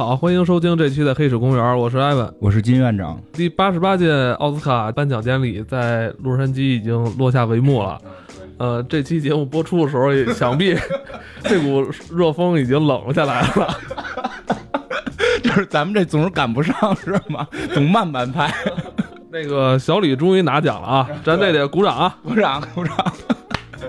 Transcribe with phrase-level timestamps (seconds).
[0.00, 3.20] 家好，欢迎收听这期的《黑水公园》，我是艾文，我是金院长。
[3.34, 8.00] 第八十八届奥斯卡颁奖典礼在洛杉矶已经落下帷幕了。
[8.56, 10.74] 呃，这期节目播出的时候，想必
[11.44, 13.68] 这股热风已经冷下来了。
[15.44, 17.46] 就是咱们这总是赶不上，是吗？
[17.74, 18.50] 总慢半拍。
[19.30, 21.08] 那个小李终于拿奖了啊！
[21.22, 22.16] 咱这得鼓掌啊！
[22.22, 22.96] 鼓掌，鼓掌。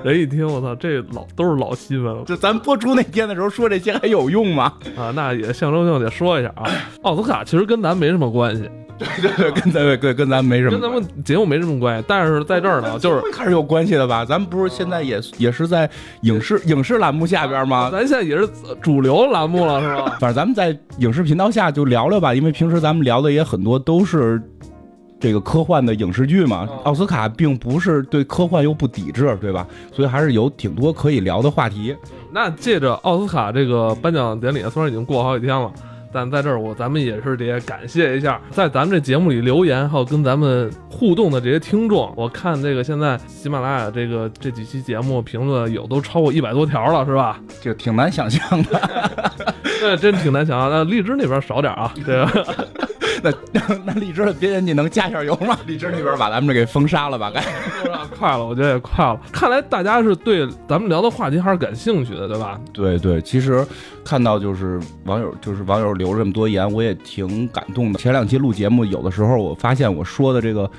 [0.05, 2.23] 人一听，我操，这老都是老新闻了。
[2.25, 4.73] 就咱播出那天的时候说这些还有用吗？
[4.97, 6.65] 啊，那也象征性得说一下啊。
[7.03, 12.05] 奥斯卡其实跟咱没什么关系， 对对对，跟咱跟跟咱没什么，跟咱们节目没什么关系。
[12.07, 14.25] 但是在这儿呢，就是还是有关系的吧？
[14.25, 15.89] 咱们不是现在也也是在
[16.21, 17.89] 影视影视栏目下边吗？
[17.91, 18.47] 咱现在也是
[18.81, 20.17] 主流栏目了，是吧？
[20.19, 24.41] 反正咱们在影视频道下就聊聊吧，因为平时咱们聊的也很多都是。
[25.21, 29.65] 这个科幻的影视剧嘛，奥斯卡并不是对科幻又不抵制，对吧？
[29.93, 31.95] 所以还是有挺多可以聊的话题。
[32.31, 35.71] 那借着奥斯卡这个颁奖典礼，虽然已经过好几天了，
[36.11, 42.11] 但在这儿我咱们也是得感谢一下，在咱们这节目里留言还有跟咱们互动的这些听众。
[42.17, 47.39] 我看这个现在喜马拉雅这个这几期节目评论有都超过一百多条了，是吧？
[47.61, 48.81] 就挺难想象的，
[49.79, 50.69] 对，真挺难想象。
[50.71, 52.31] 那荔枝那边少点啊，对吧？
[53.21, 53.31] 那
[53.85, 55.57] 那荔枝的编辑能加一下油吗？
[55.65, 57.31] 荔枝那边把咱们这给封杀了吧？
[57.33, 57.41] 该
[58.17, 59.19] 快了，我觉得也快了。
[59.31, 62.59] 看来大家是对咱们聊的话题还是感兴趣的，对吧？
[62.73, 63.65] 对对，其实
[64.03, 67.99] 看到就是网友就是网友留这么多言，我也挺感动的。
[67.99, 70.69] 前两期录节目，有的时候我发现我说的这个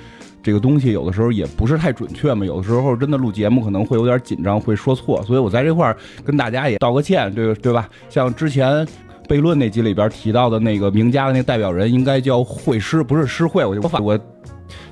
[0.43, 2.45] 这个东西，有的时候也不是太准确嘛。
[2.45, 7.89] 有的时候真的录节目可能会有点紧张，会说错，所以我在这块儿跟大家也道个歉，对对吧？
[8.09, 8.87] 像之前。
[9.33, 13.65] 悖论那集里边提到的那个名家的那个代表人应该叫会师，不是诗会。
[13.65, 14.19] 我就我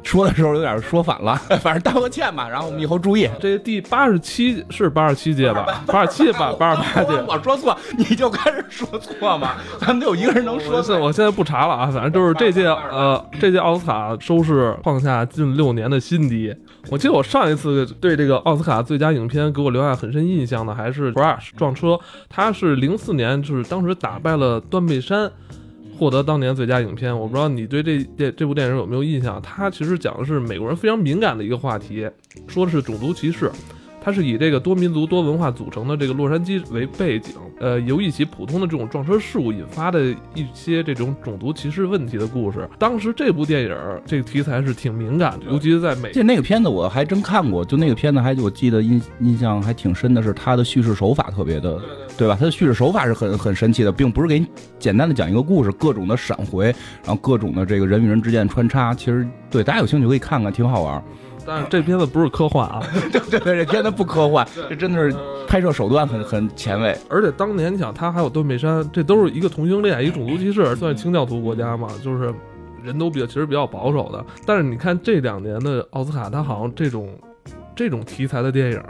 [0.02, 2.48] 说的时候有点说反了， 反正道个歉吧。
[2.48, 3.28] 然后我们以后注意。
[3.38, 5.84] 这第八十七是八十七届吧？
[5.86, 6.54] 八十七吧？
[6.58, 7.22] 八十八届。
[7.28, 9.56] 我说错，你就开始说错嘛？
[9.78, 10.98] 咱们得有一个人能说错。
[10.98, 16.54] 我现在不查了啊，反正就是这届呃，这届奥斯卡收视创下近六年的新低。
[16.90, 21.96] 我记得我上一次对这个奥斯卡最佳影片给我留下很深印象的还是《Crash》撞车，
[22.28, 25.28] 它是零四年，就是当时打败了《断背山》，
[25.96, 27.16] 获得当年最佳影片。
[27.16, 29.40] 我不知道你对这这这部电影有没有印象？
[29.40, 32.08] 它其实讲的是美国人非常敏感的一个话题，
[32.48, 33.48] 说的是种族歧视。
[34.02, 40.02] 它是以这个多民族多文化组成的这个洛杉矶为背景，呃，由一起普通的这种撞车事故引发的
[40.34, 42.66] 一些这种种族歧视问题的故事。
[42.78, 43.76] 当时这部电影
[44.06, 46.10] 这个题材是挺敏感的，尤其是在美。
[46.10, 51.78] 这那个片子我还真看过，就那个片子还我记得印印象还挺深的是它的叙事手法特别的，
[52.16, 52.34] 对吧？
[52.38, 54.46] 它的叙事手法是很很神奇的，并不是给你
[54.78, 61.02] 简单的讲一个故事，各种的闪回，然后各种的这个人与人之间穿插，其实对大家有兴趣可以看看，挺好玩。
[61.52, 62.80] 但是这片子不是科幻啊，
[63.10, 65.16] 对对对，这片子不科幻，这真的是
[65.48, 66.96] 拍摄手段很很前卫。
[67.08, 72.32] 而且当年你想，他还有断背山，这都是一个同性恋，一个种族歧视，算是清教徒国家嘛，就是
[72.84, 74.24] 人都比较其实比较保守的。
[74.46, 77.08] 但是你看这两年的奥斯卡，他好像这种
[77.74, 78.80] 这种题材的电影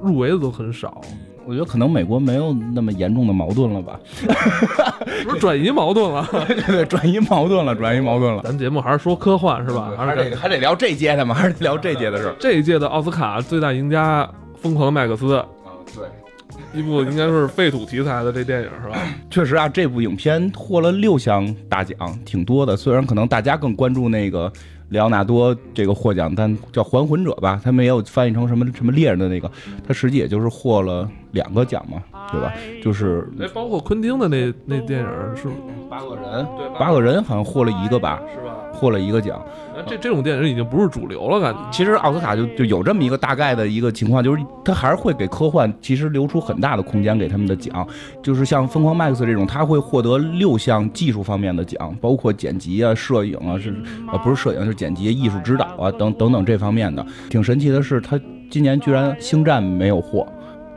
[0.00, 1.00] 入围的都很少。
[1.48, 3.98] 我觉得可能美国没有那么严重的矛盾了吧，
[5.24, 8.42] 不是转移矛盾了， 对对，转移矛盾了，转移矛盾了。
[8.44, 9.90] 咱节目还是说科幻是吧？
[9.96, 12.34] 还是得还得聊这届的嘛，还是聊这届的事。
[12.38, 14.24] 这一届的奥斯卡最大赢家
[14.60, 15.46] 《疯狂的麦克斯》啊，
[15.94, 18.98] 对，一部应该是废土题材的这电影是吧？
[19.30, 22.76] 确实啊，这部影片获了六项大奖，挺多的。
[22.76, 24.52] 虽然可能大家更关注那个。
[24.88, 29.50] 里奥纳多这个获奖，但叫还魂者吧，他没有翻译成什么什么猎人的那个，
[29.86, 32.52] 他实际也就是获了两个奖嘛，对吧？
[32.82, 35.06] 就是，那，包括昆汀的那那电影
[35.36, 35.48] 是
[35.90, 38.56] 八个人，对，八个人好像获了一个吧，是吧？
[38.78, 39.40] 获了一个奖。
[39.86, 41.60] 这这种电影已经不是主流了，感觉。
[41.70, 47.86] 其实奥斯卡就就有这么一个大概的一个情况，就是他还是会给科幻其实留出很大的空间给他们的奖，
[48.22, 53.74] 就是像《疯狂麦克斯》这种，他会获得六项技术方面的奖，包括剪辑啊、摄影啊，是
[54.12, 57.04] 呃不是摄影，是剪辑、艺术指导啊等等等这方面的。
[57.28, 58.18] 挺神奇的是，他
[58.50, 60.26] 今年居然《星战》没有获。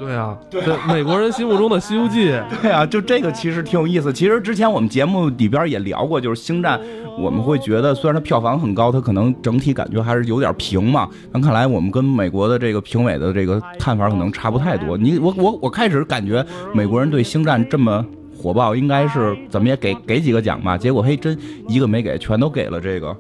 [0.02, 2.30] 对啊，对美国人心目中的《西游记》。
[2.60, 4.12] 对啊，就这个其实挺有意思。
[4.12, 6.80] 其实之前我们节目里边也聊过，就是《星战》，
[7.20, 11.08] 我们会觉得虽然它票房很高，它可能整体感觉还是有点平嘛。
[11.32, 14.98] 但看来我们跟美国的这个评委的这个看法可能差不太多。
[14.98, 16.44] 你我我我开始感觉
[16.74, 18.04] 美国人对《星战》这么
[18.36, 20.76] 火爆，应该是怎么也给给几个奖吧。
[20.76, 21.38] 结果嘿，真
[21.68, 23.16] 一个没给，全都给了这个。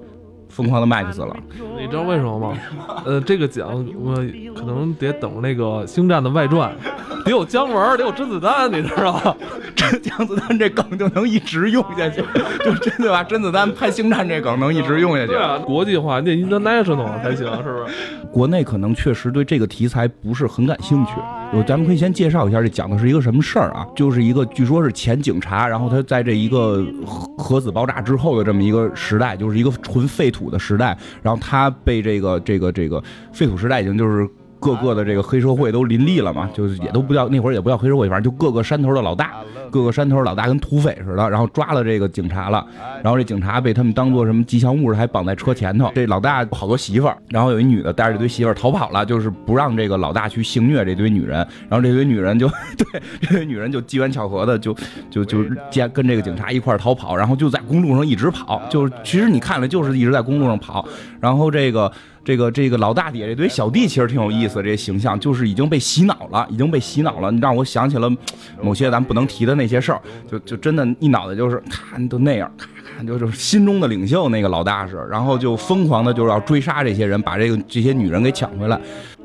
[0.51, 1.35] 疯狂的麦克斯了，
[1.79, 2.57] 你知道为什么吗？
[3.05, 4.13] 呃，这个奖我
[4.53, 6.71] 可能得等那个《星战》的外传，
[7.25, 9.35] 得有姜文，得有甄子丹，你知道吗？
[9.75, 12.21] 这姜子丹这梗就能一直用下去，
[12.63, 15.27] 就真的把甄子丹拍《星战》这梗能一直用下去。
[15.27, 18.27] 对啊，国际化，那 international 才行，是不是？
[18.31, 21.11] 国内可能确实对这个题材不是很感兴趣。
[21.53, 23.85] 我咱们可以先介绍一下，这讲的是一个什么事儿啊？
[23.95, 33.03] 就是一个据说是前警察，然后他在这一个核核子爆炸之后的这么一个时代，就是一个纯废土的时代，然后他被这个这个这个
[33.33, 34.27] 废土时代已经就是
[34.61, 39.33] 各个的这个黑社会都林立了嘛，就是也都不叫那会儿也不叫黑社会，反正就各个山头的老大。
[39.71, 42.65] 各个山头老大跟土匪似的，然后抓了这个警察了，
[43.01, 45.89] 然后这警察被他们当做什么吉祥物，还绑在车前头。
[45.95, 51.37] 这老大好多媳妇儿，然后有一女的带着这堆媳妇儿逃跑了，就是不让这个老大去性虐这堆女人。
[51.69, 54.75] 然后这堆女人就 对这堆女人就机缘巧合的就
[55.09, 60.85] 就就见跟这个警察一块逃跑，然后就在公路上一直跑，就是其实你看了就是一直在公路上跑，
[61.21, 61.89] 然后这个。
[62.23, 67.31] 这个这个老大底下这堆小弟其实挺有意思，这些形象就是已经被洗脑了，已经被洗脑了。
[67.31, 68.09] 你让我想起了
[68.61, 72.51] 某些咱不能提的那些事儿，就就真的，一脑袋就是咔都那样，
[72.95, 78.79] 看就是心中的领袖那个老大是，然后就 疯狂的就是要追杀这些人，把这个这些女人给抢回来。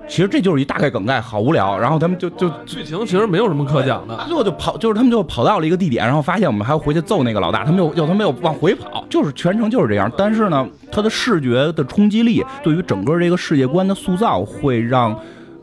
[0.08, 1.78] 其实这就是一大概梗概，好无聊。
[1.78, 10.10] 然后他们就就剧情其实没有什么可讲的，最后就跑，就是他们就跑到了一个地点，然后发现我们还要回去揍那个老大，他们又又他们又往回跑，就是全程就是这样。
[10.16, 15.18] 但是呢，它的视觉的冲击力对于整个这个世界观的塑造，会让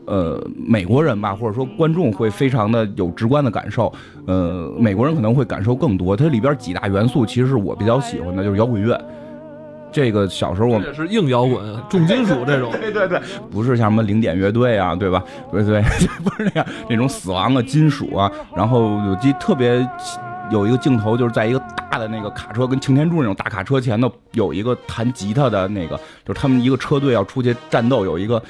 [0.06, 3.92] 呃美国人吧，或者说观众会非常的有直观的感受。
[4.26, 6.16] 呃，美国人可能会感受更多。
[6.16, 8.98] 它里边几大元素，其实是我比较喜欢的，就是摇滚乐。
[9.94, 15.22] 这个小时候我们也是硬摇滚、 重金属这种，对对对，不是像什么零点乐队啊，对吧？
[15.52, 15.80] 对对，
[16.24, 18.28] 不是那样 那种死亡的金属啊。
[18.56, 19.88] 然后有记特别
[20.50, 25.96] 有一个镜头，就是在一个大的那个卡车，跟擎天柱那种大卡车前头，有一个弹吉他的那个，
[26.26, 28.42] 就是他们一个车队要出去战斗，有一个。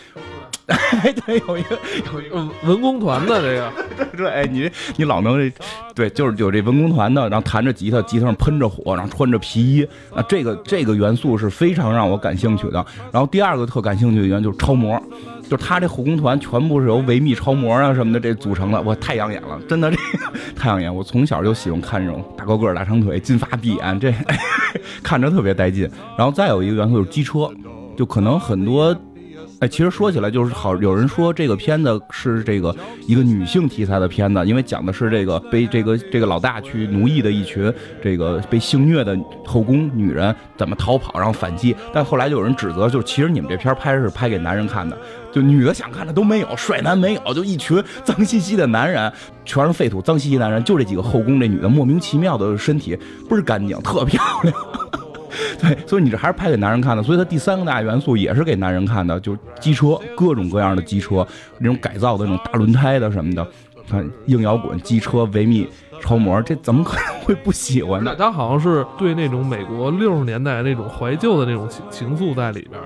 [0.66, 1.78] 哎，对，有一个
[2.12, 5.52] 有一个文工团的这个， 对，哎，你你老能，
[5.94, 12.84] 对，就是有这文工团的，然后弹着吉他，吉他上喷着火，然后穿着皮衣，啊，这个这个元素是非常让我感兴趣的。
[13.12, 14.98] 然后第二个特感兴趣的元素就是超模，
[15.42, 20.94] 就是他这后宫团全部是由维密超模啊什么的这组成的，我太养眼了，真的这个 太养眼。
[20.94, 24.14] 我从小就喜欢看这种大高个儿大长腿、金发碧眼，这
[25.04, 25.86] 看着特别带劲。
[26.16, 27.50] 然后再有一个元素就是机车，
[27.96, 28.96] 就可能很多。
[29.68, 32.74] 其实说起来就是好，有人说这个片子是这个
[33.06, 37.72] 一个女性题材的片子，因为讲的是这个被这个这个老大去奴役的一群
[38.02, 41.74] 这个被性虐的后宫女人怎么逃跑然后反击。
[41.92, 44.98] 但后来就有人指责，就是其实你们这片拍是拍给男人看的，
[45.32, 49.12] 就女的想看的都没有，帅男没有，就一群脏兮兮的男人，
[49.44, 52.96] 全是废土，脏兮兮男人，就这几个后宫这女的莫名其妙的身体
[53.28, 54.54] 倍儿干净，特漂亮。
[55.60, 61.26] 对，所以你这还是拍给男人看的，所以它第三个大元素也是给男人看的，就是机车，各种各样的机车，
[61.58, 63.46] 那种改造的那种大轮胎的什么的，
[63.88, 65.66] 看硬摇滚机车、维密
[66.00, 68.14] 超模，这怎么可能会不喜欢呢？
[68.18, 72.80] 他好像是对那种美国六十年代那种怀旧的那种情情愫在里边，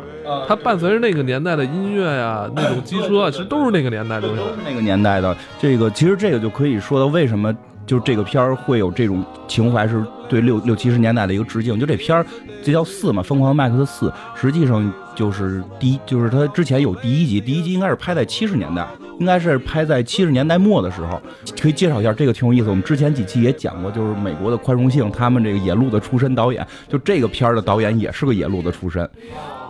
[0.46, 5.36] 它伴随着那个年代的音乐呀，那种机车啊，其实都是那个年代的，都是那个年代的。
[5.58, 7.54] 这个其实这个就可以说到为什么。
[7.88, 11.80] 就是这个片儿会有这种情怀，是对六六七十年代的一个致敬。
[11.80, 12.24] 就这片儿，
[12.62, 18.86] 这叫四嘛，《疯狂麦克斯四》，实际上就是第一，就是他之前有第一集，第一集应该是拍在七十年代，
[19.18, 21.18] 应该是拍在七十年代末的时候。
[21.58, 22.68] 可以介绍一下，这个挺有意思。
[22.68, 29.08] 我们之前几期也讲过，就是美国的宽容性，他们这个野路子出身导演，就这个片儿的导演也是个野路子出身。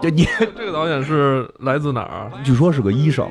[0.02, 2.32] 这你这个导演是来自哪儿？
[2.42, 3.28] 据说是个医生。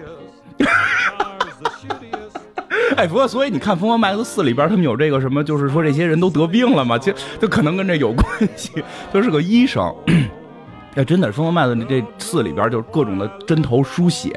[2.95, 8.25] 哎，不过所以你看《疯狂麦克斯4》里边，他们有这个什么，就是说这些人都得病了嘛，其实就可能跟这有关
[8.55, 8.71] 系。
[9.11, 9.93] 他是个医生，
[10.95, 14.29] 哎，真的，《疯狂麦克斯》这四里边就是各种的针头输血，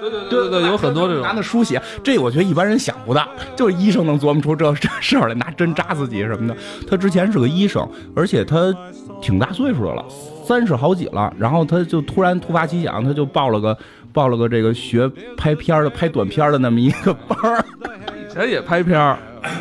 [0.00, 3.26] 对对对对对，有很多这种拿那输血，这我觉得一般人想不到，
[3.56, 6.56] 就是医生能琢磨出这这事儿来，拿针扎自己什么的。
[6.88, 8.74] 他之前是个医生，而且他
[9.20, 10.04] 挺大岁数的了，
[10.44, 13.76] 三十好几了，然后他就突然突发奇想，他就报了个。
[14.12, 17.64] 报了个这个学拍片的、拍短片的那么一个班儿。
[18.18, 19.18] 以前也拍片儿，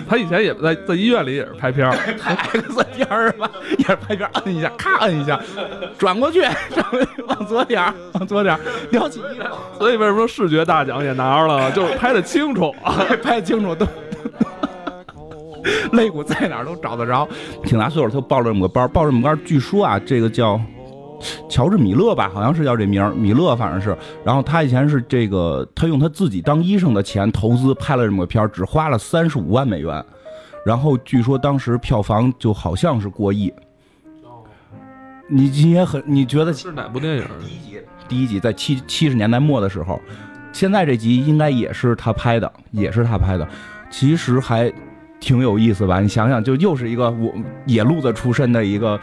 [0.07, 5.39] 他以前也在在医院里也是拍片儿，拍 X 片儿吧，也是拍片儿，摁一下，咔摁一下，
[5.97, 6.41] 转过去，
[7.27, 8.59] 往左点儿，往左点儿，
[8.91, 9.55] 撩起衣服。
[9.79, 11.71] 所以为什么视觉大奖也拿着了？
[11.71, 12.75] 就是拍的清楚，
[13.23, 13.87] 拍的清楚，都
[15.93, 17.27] 肋骨在哪儿都找得着。
[17.63, 20.59] 挺大岁数，他报了这么个班，报这么个班，据说啊，这个叫。
[21.49, 23.97] 乔治·米勒吧，好像是叫这名儿，米勒反正是。
[24.23, 30.03] 然后他以前是这个，他用他自己当医生的钱投资拍了这么个片儿，只花了三十五万美元。
[30.65, 33.53] 然后据说当时票房就好像是过亿。
[35.29, 37.23] 你你也很你觉得是哪部电影？
[37.39, 39.99] 第一集，第一集在七七十年代末的时候，
[40.53, 43.45] 现在这集应该也是他拍的，也是他拍的，
[43.89, 44.71] 其实还
[45.19, 45.99] 挺有意思吧？
[45.99, 47.33] 你想想，就又是一个我
[47.65, 48.97] 野路子出身的一个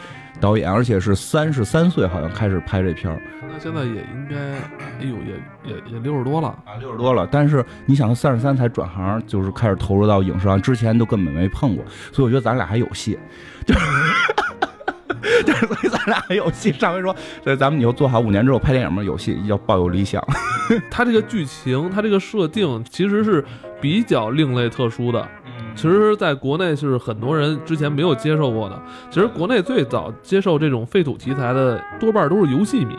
[0.45, 3.19] 导演，而且是三十三岁好像开始拍这片儿
[3.51, 6.49] 那现在也应该，哎呦，也也也六十多了。
[6.67, 7.27] 啊，六十多了。
[7.31, 11.83] 但是你想，他三十三才转行，就是开始投入到影视上，之前都根本没碰过，
[12.13, 13.19] 所以我觉得咱俩还有戏，
[13.65, 13.81] 就是。
[15.47, 16.71] 就是，所以咱俩还有戏。
[16.73, 20.23] 上回说，所以咱们以后做好五年之后拍电影嘛，有戏要抱有理想。
[20.91, 23.43] 它这个剧情，它这个设定其实是
[23.81, 25.27] 比较另类特殊的。
[25.75, 28.81] 其实，在国内是很多人之前没有接受过的。
[29.11, 32.95] 其实，国内最早接受这种废土题材的，多半都是游戏迷。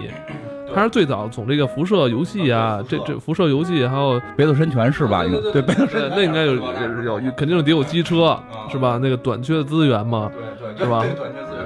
[0.74, 5.24] 他是最早从这个辐射游戏啊，这这辐射游戏，还有北斗神拳是吧？
[5.24, 8.38] 应该对北斗神拳那应该有有有，肯定是得有机车
[8.70, 9.00] 是吧？
[9.02, 11.00] 那个短缺的资源嘛，对对是吧？
[11.16, 11.66] 短缺资源。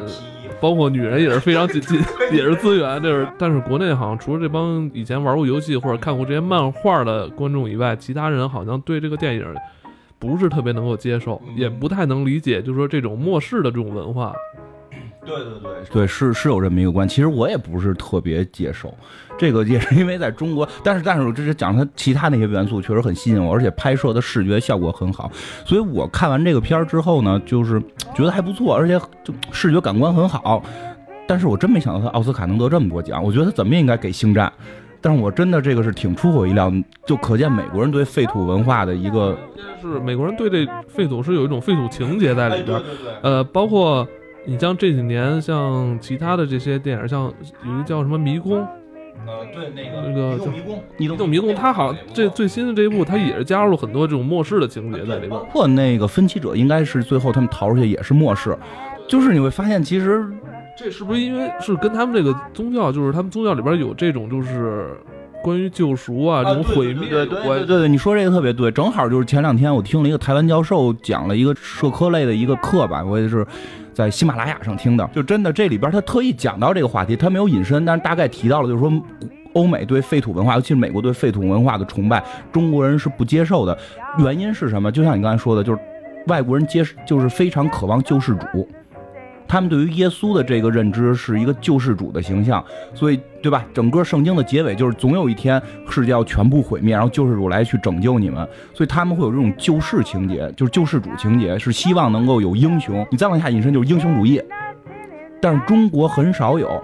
[0.61, 1.97] 包括女人也是非常紧紧，
[2.33, 3.01] 也是资源。
[3.01, 9.55] 这是，但是国内好像除了这帮以前玩过游戏或者看过这些漫画的观众以外，其他人好像对这个电影
[10.19, 14.33] 不是特别能够接受，也不太能理解，就是说这种末世的这种文化。
[15.25, 17.07] 对对对，对是是有这么一个关。
[17.07, 18.91] 其实我也不是特别接受，
[19.37, 25.31] 这个 也是因为在中国，但是但是我这是讲它其他那些元素确实很吸引我，而且拍摄的视觉效果很好，
[25.65, 27.79] 所以我看完这个片儿之后呢，就是
[28.15, 30.63] 觉得还不错，而且就视觉感官很好。
[31.27, 34.51] 但是我真没想到他奥斯卡能得这么多奖，我觉得他怎么也应该给星战。
[35.01, 36.71] 但是我真的这个是挺出乎我意料，
[37.05, 39.37] 就可见美国人对废土文化的一个
[39.81, 42.81] 是美国人对这废土是有一种废土情节在里边，
[43.21, 44.07] 呃，包括。
[44.45, 47.31] 你像这几年，像其他的这些电影，像
[47.65, 48.53] 有一个叫什么《迷宫》，
[49.27, 55.29] 呃，对，那个那个移动迷宫，移动迷宫，它好像这最新的这一部，它也是加入了很多这种末世的情节在里边。
[55.29, 58.57] 包括那个分歧者，应该是最后他们逃出去也是末世，
[59.07, 60.25] 就是你会发现，其实
[60.79, 64.97] 这是不是因为是跟他们这个宗教，就是他们宗教里边有这种就是
[65.43, 73.45] 关于救赎啊这种毁灭对对对对，你说这个特别对，正好就是前两天我听了一个台湾教授讲了一个社科类的一个课吧，我也是。
[73.91, 78.89] 在喜马拉雅上听的，就真的这里边他特意讲到这个话题，他没有引申，但是大概提到了，就是说
[79.51, 83.77] 欧美对废土文化，尤其是美国对废土文化的崇拜，中国人是不接受的。
[84.19, 84.89] 原因是什么？
[84.89, 85.79] 就像你刚才说的，就是
[86.27, 88.69] 外国人接就是非常渴望救世主。
[89.49, 92.63] 他们对于耶稣的这个认知是一个救世主的形象，
[92.93, 93.65] 所以对吧？
[93.73, 103.03] 整个圣经的结尾就是总有一天世界要全部毁灭，然后救世主来去拯救你们，所以他们会有这种救世情节，就是救世主情节，是希望能够有英雄。
[103.09, 104.39] 你再往下引申就是英雄主义，
[105.41, 106.81] 但是中国很少有。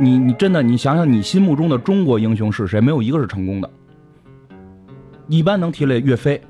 [0.00, 2.80] 你你真的你想想，你心目中的中国英雄是谁？
[2.80, 3.70] 没有一个是成功的，
[5.28, 6.40] 一般能提来岳飞。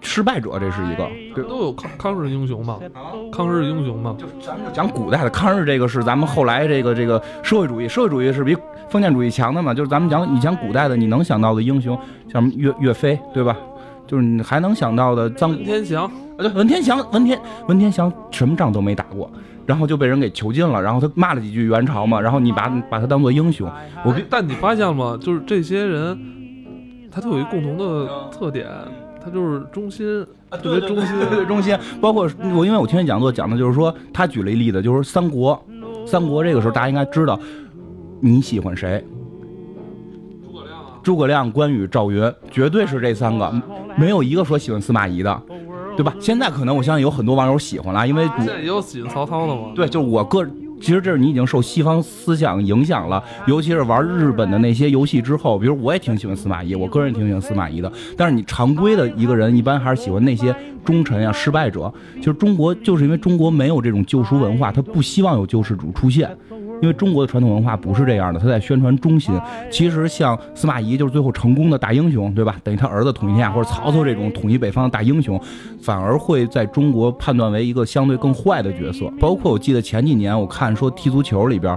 [0.00, 2.78] 就失败者，这是一个，对，都有抗抗日英雄嘛，
[3.32, 8.56] 抗日英雄嘛，就咱们就讲古代的抗日，这个是咱们后来这个这个社会主义，社会主义是比
[8.88, 11.98] 封建主义强的嘛，就是咱们讲以前古代的，你能想到的英雄，
[12.32, 13.56] 像岳岳飞，对吧？
[14.06, 19.30] 就是你还能想到的张文天祥，啊对，文天祥，文天文天祥什么仗都没打过，
[19.66, 23.70] 然后就被人给囚禁了，然后他骂了几句元朝嘛，然后你把把他当做英雄，
[24.04, 25.18] 我但你发现了吗？
[25.20, 26.18] 就是这些人，
[27.10, 28.66] 他都有一共同的特点。
[29.28, 31.76] 他就是中心，特别中心，特别忠心。
[32.00, 35.62] 包括我，因为我听讲座讲的就是说，他举了一例子，就是三国，
[36.06, 37.38] 三国这个时候大家应该知道，
[38.20, 39.04] 你喜欢谁？
[40.42, 43.52] 诸葛亮、诸葛亮、关羽、赵云，绝对是这三个，
[43.96, 45.42] 没有一个说喜欢司马懿的，
[45.96, 46.14] 对吧？
[46.18, 49.72] 现在可能我相信有很多网友喜欢了，因为现在也有喜欢曹操的吗？
[49.74, 50.46] 对，就是我个。
[50.80, 57.92] 其实这是你已经受西方思想影响了，尤其是玩日本的那些游戏之后，比如我也挺喜欢司马懿，我个人挺喜欢司马懿的。
[58.16, 60.54] 但是你常规的一个人，一般还是喜欢那些
[60.88, 61.92] 忠臣呀、失败者。
[62.16, 66.34] 其实中国就是因为中国没有这种救赎文化，他不希望有救世主出现。
[66.80, 69.34] 因为中国的传统文化不是这样的，他在宣传忠心。
[69.70, 72.56] 其实像司马懿就是最后成功的大英雄，对吧？
[72.64, 75.38] 等于他儿子统一天下，或者曹操这种统一北方的大英雄，
[75.82, 79.12] 反而会在中国判断为一个相对更坏的角色。
[79.20, 81.76] 包括我记得前几年我看说踢足球里边，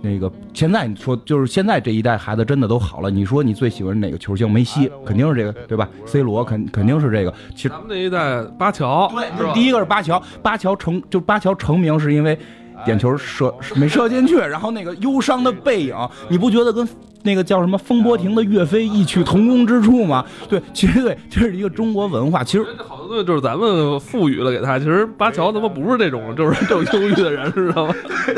[0.00, 3.10] 那个现在你说就是现在这一代孩子真的都好了。
[3.10, 4.50] 你说你最喜欢哪个球星？
[4.50, 7.34] 梅西肯定是这个，对吧？C 罗肯肯定是这个。
[7.54, 12.38] 其实咱们那一代巴乔，对，第一个是巴乔，巴乔成就巴乔成名是因为。
[12.84, 15.96] 点球射没射进去，然后那个忧伤的背影，
[16.28, 16.88] 你不觉得跟
[17.24, 20.24] 那个叫什么风波亭的岳飞异曲同工之处吗？
[20.48, 22.44] 对，其实对，这是一个中国文化。
[22.44, 22.64] 其实
[23.08, 27.94] 好多矛盾就是咱们赋予了给他，其实巴乔他妈不是这种，就是这种忧郁的人，知道吗？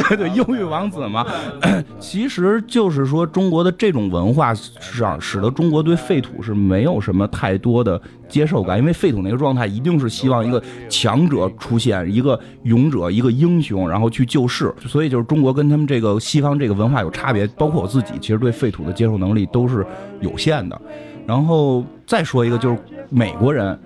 [0.09, 1.27] 对 对，忧郁王子嘛，
[1.99, 19.85] 其实就是说中国的这种文化上，使得中国对废土是没有什么太多的接受感，因为废土那个状态一定是希望一个强者出现，一个勇者，一个英雄，然后去救世，所以就是中国跟他们这个西方这个文化有差别，包括我自己，其实对废土的接受能力都是
[20.21, 20.81] 有限的。
[21.27, 23.79] 然后再说一个，就是美国人，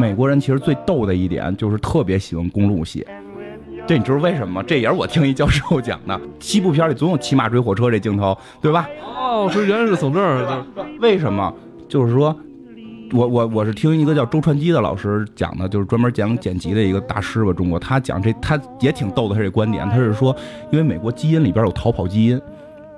[0.00, 3.06] 美国人其实最逗的一点就是特别喜欢公路戏。
[3.86, 4.64] 这你知道为什么吗？
[4.66, 6.18] 这也是我听一教授讲的。
[6.38, 8.88] 西部片里总有骑马追火车这镜头，对吧？
[9.04, 10.64] 哦，是原来是从这儿。
[11.00, 11.52] 为什么？
[11.88, 12.34] 就是说，
[13.12, 17.52] 我我我是听一个叫周传基的老师讲的，就是专门讲剪辑的一个大师吧。
[17.52, 20.34] 中国他讲这他也挺逗的，他这观点，他是说，
[20.70, 22.40] 因为美国基因里边有逃跑基因。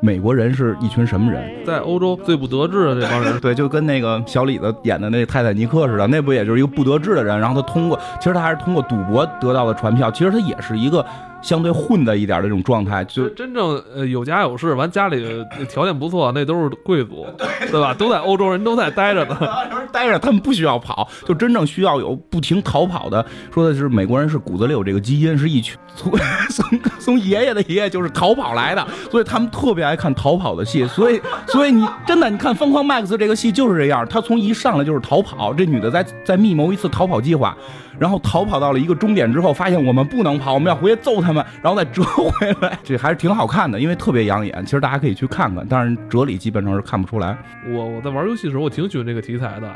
[0.05, 1.65] 美国人是一群什么人？
[1.65, 7.39] 在欧洲最不得志的这帮人， 对，就跟那个小李子演的那泰坦尼克似的，那不也就是一个不得志的人？
[7.39, 11.05] 然后他通过，其实他还是通过赌博得到的船票，其实他也是一个。
[11.43, 17.27] 相对混的一点的这种状态，就真正呃有家有室，完家里条件不错，那都是贵族，
[17.71, 17.93] 对吧？
[17.95, 19.37] 都在欧洲，人都在待着呢，
[19.93, 23.25] 待着，他们不需要跑， 就真正需要有不停逃跑的。
[23.53, 26.13] 说的是美国人是骨子里有这个基因，是一群从
[26.51, 30.87] 从从爷爷的爷爷就是逃跑来的，所以他们特别爱看逃跑的戏。
[30.87, 37.57] 所以所以你真的你看《疯狂麦克斯》这个戏就是这样，他从一上来就是逃跑，这女的在在密谋一次逃跑计划。
[37.99, 42.79] 然后逃跑到了一个终点之后，发现我们不能跑，我们要回去揍他们，然后再折回来。
[42.85, 44.63] 这还是挺好看的，因为特别养眼。
[44.65, 47.37] 其实大家可以去看看，但是哲理基本上是看不出来。
[47.69, 49.73] 我我在玩游戏的时候，我挺喜欢这个题材的，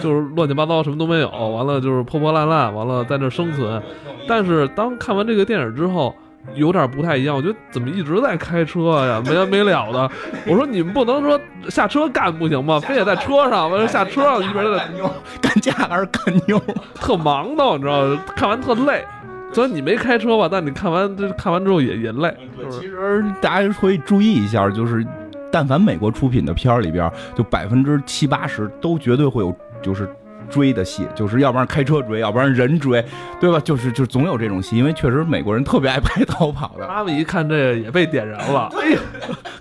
[0.00, 3.82] 就是乱七八糟什么都没有，完了就是破破烂烂，完了在那生存。
[4.28, 6.14] 但是当看完这个电影之后。
[6.54, 10.10] 有点不太一样，我觉得怎么一直在开车呀，没完没了的。
[10.46, 11.38] 我说你们不能说
[11.68, 12.80] 下车干不行吗？
[12.80, 16.58] 非得在车上，完了下车上一边在妞干架还是干妞，
[16.94, 18.18] 特忙的，你知道吗？
[18.34, 19.04] 看完特累。
[19.52, 22.36] 虽然你没开车吧，但你看完这看完之后也也累。
[22.70, 25.06] 其实大家会注意一下，就是
[25.50, 30.08] 但凡美国出品的片儿里边，就百分之七八十都绝对会有，就是。
[30.48, 33.00] 追的戏就是要不然开车追，要不然人追，
[33.40, 33.60] 对吧？
[33.60, 36.84] 就是就总有这种戏，因为确实美国人特别爱拍逃跑的。
[36.88, 38.98] 他们一看这个也被点燃了，哎呀，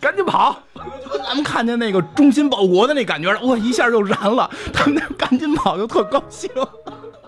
[0.01, 0.57] 赶紧跑！
[1.27, 4.49] 咱们看见那个忠心报国的那感觉，哇，一下就燃了。
[4.73, 6.49] 他们那赶紧跑就特高兴。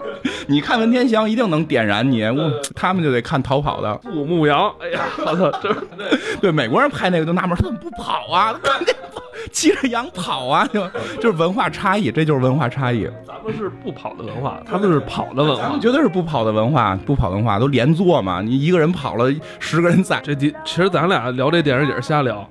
[0.48, 3.98] 你看文天祥一定能点燃你， 我他们就得看逃跑的。
[4.00, 5.74] 父牧羊，哎呀，我操，这
[6.42, 8.53] 对美国人拍那个就纳闷，他怎么不跑啊？
[8.64, 9.21] 他肯定跑！
[9.51, 10.87] 骑着羊跑啊，就
[11.22, 13.07] 就是文化差异，这就是文化差异。
[13.25, 18.42] 咱们是不跑的文化，他们是跑的文化，绝对是不跑的文化，不跑文化都连坐嘛。
[18.42, 20.20] 你一个人跑了，十个人在。
[20.22, 22.48] 这其实咱俩聊这电影也是瞎聊，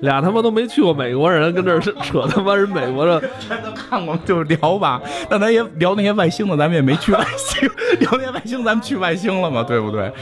[0.00, 5.00] 俩他妈都没去过美国人，跟这扯他妈人美国的，全都看过就聊吧。
[5.30, 7.68] 那咱也聊那些外星的，咱们也没去外星，
[8.00, 10.12] 聊那些外星，咱们去外星了嘛，对不对？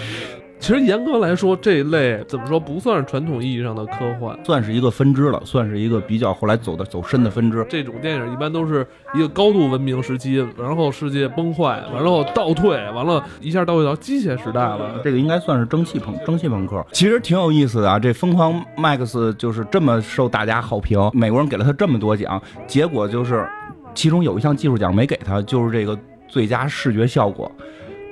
[0.65, 7.67] 其实严格来说，这一类怎么说不算是传统意义上的科幻，算是一个分支了，算是一个比较后来走的走深的分支。
[7.69, 14.99] 这种电影一般都是一个高度文明时期，然后世界崩坏，完了后倒退，完了一下倒退到机械时代了。
[15.05, 17.99] 这个应该算是蒸汽朋蒸汽朋克，其实挺有意思的啊。
[17.99, 23.47] 这疯狂 Max 就是这么受大家好评，美国人给了他这么多奖，结果就是
[23.95, 25.95] 其中有一项技术奖没给他，就是这个
[26.27, 27.53] 最佳视觉效果。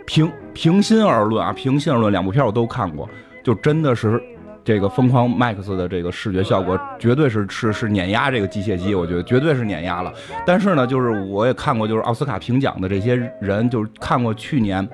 [0.05, 3.09] 平平心而论啊，平心而论，两部片我都看过，
[3.43, 4.23] 就真的是
[4.65, 10.13] 这个疯狂 Max 的这个视觉效果，绝对是是是碾压这个机械姬，我觉得绝对是碾压了。
[10.47, 14.89] 但是呢，就是我也看过，就是奥斯卡评奖的这些人，就是看过去年，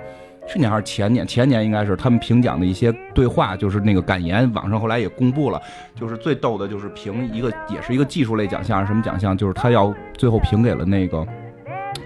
[0.46, 5.60] 去年还是前年，前年应该是他们评奖的一些对话，就是那个感言，网上后来也公布了。
[5.94, 9.36] 就是最逗的，就是评一个也是一个技术类奖项，什么奖项？
[9.36, 11.26] 就是他要最后评给了那个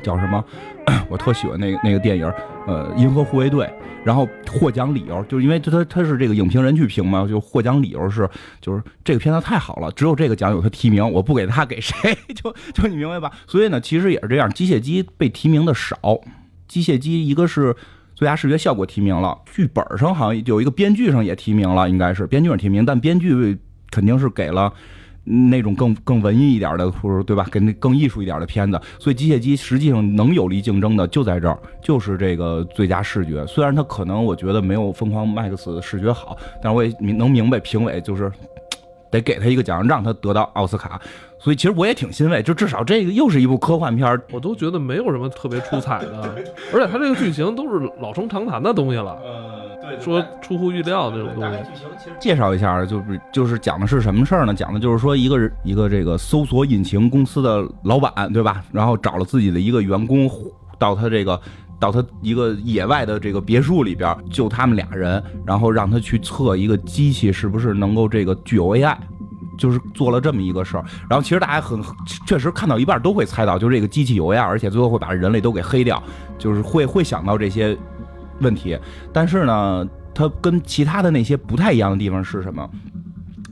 [0.03, 0.45] 叫什么？
[1.09, 2.33] 我特喜欢那个那个电影。
[2.65, 3.69] 呃，银河护卫队，
[4.05, 12.17] 然后获奖理由就是因为他他是这个影评人去评嘛，就获奖理由是就是这个片子太好了，只有这个奖有他提名，我不给他给谁？
[12.41, 13.33] 就就你明白吧？
[13.49, 15.97] 所以呢，其实也是这样，机械姬被提名的少，
[16.69, 17.75] 机械姬一个是
[18.15, 23.59] 最佳视觉效果提名了，剧本上好像有一个编剧上也提名了，应该是编剧上提名，但编剧
[23.91, 24.73] 肯定是给了。
[25.25, 27.47] 那种更更文艺一点的，或者对吧？
[27.51, 33.47] 跟更艺术一点的片子，所以机械姬实际上能有力竞争的就在这儿，就是这个最佳视觉。
[33.47, 38.31] 虽然它可能我觉得没有疯狂 Max 视觉好，但是我也能明白评委就是
[39.13, 41.01] 得给他一个奖，让他得到奥斯卡。
[41.39, 46.35] 所以其实我也挺欣慰，就至少这个又是一部科幻片我都觉得没有什么特别出彩的，
[46.73, 49.17] 而且它这个剧情都是老生常谈的东西了。
[50.01, 51.59] 说出乎预料那种东西。
[51.59, 54.55] 剧情其实介绍一下，就是就是讲的是什么事儿呢？
[54.55, 58.65] 讲的就是说一个一个这个搜索引擎公司的老板，对吧？
[58.73, 60.31] 然后找了自己的一个员工。
[60.79, 61.41] 到他这个
[61.83, 68.97] 到他一个野外的这个别墅里边，就他们俩人，然后让他去测一个机器是不是能够这个具有 AI。
[69.59, 71.81] 就是做了这么一个事儿，然后其实大家很
[72.27, 76.03] 确实看到一半都会猜到，就这个机器有 AI，而且最后会把人类都给黑掉，
[76.39, 77.77] 就是会会想到这些
[78.41, 78.77] 问题。
[79.13, 82.69] 但是呢，它跟其他的那些不太一样的地方是什么？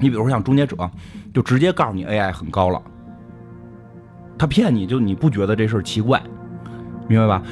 [0.00, 0.74] 你比如说像终结者，
[1.34, 2.82] 就直接告诉你 AI 很高了，
[4.38, 6.20] 他骗你就你不觉得这事儿奇怪，
[7.06, 7.42] 明白吧？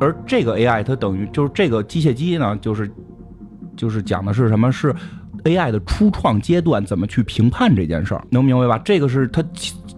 [0.00, 2.90] 而这个 AI 它等于就是这个机械机呢，就是
[3.76, 4.70] 就是讲的是什么？
[4.72, 4.94] 是。
[5.44, 8.78] AI 的初创阶段怎么去评判这件事儿，能明白吧？
[8.78, 9.44] 这个是它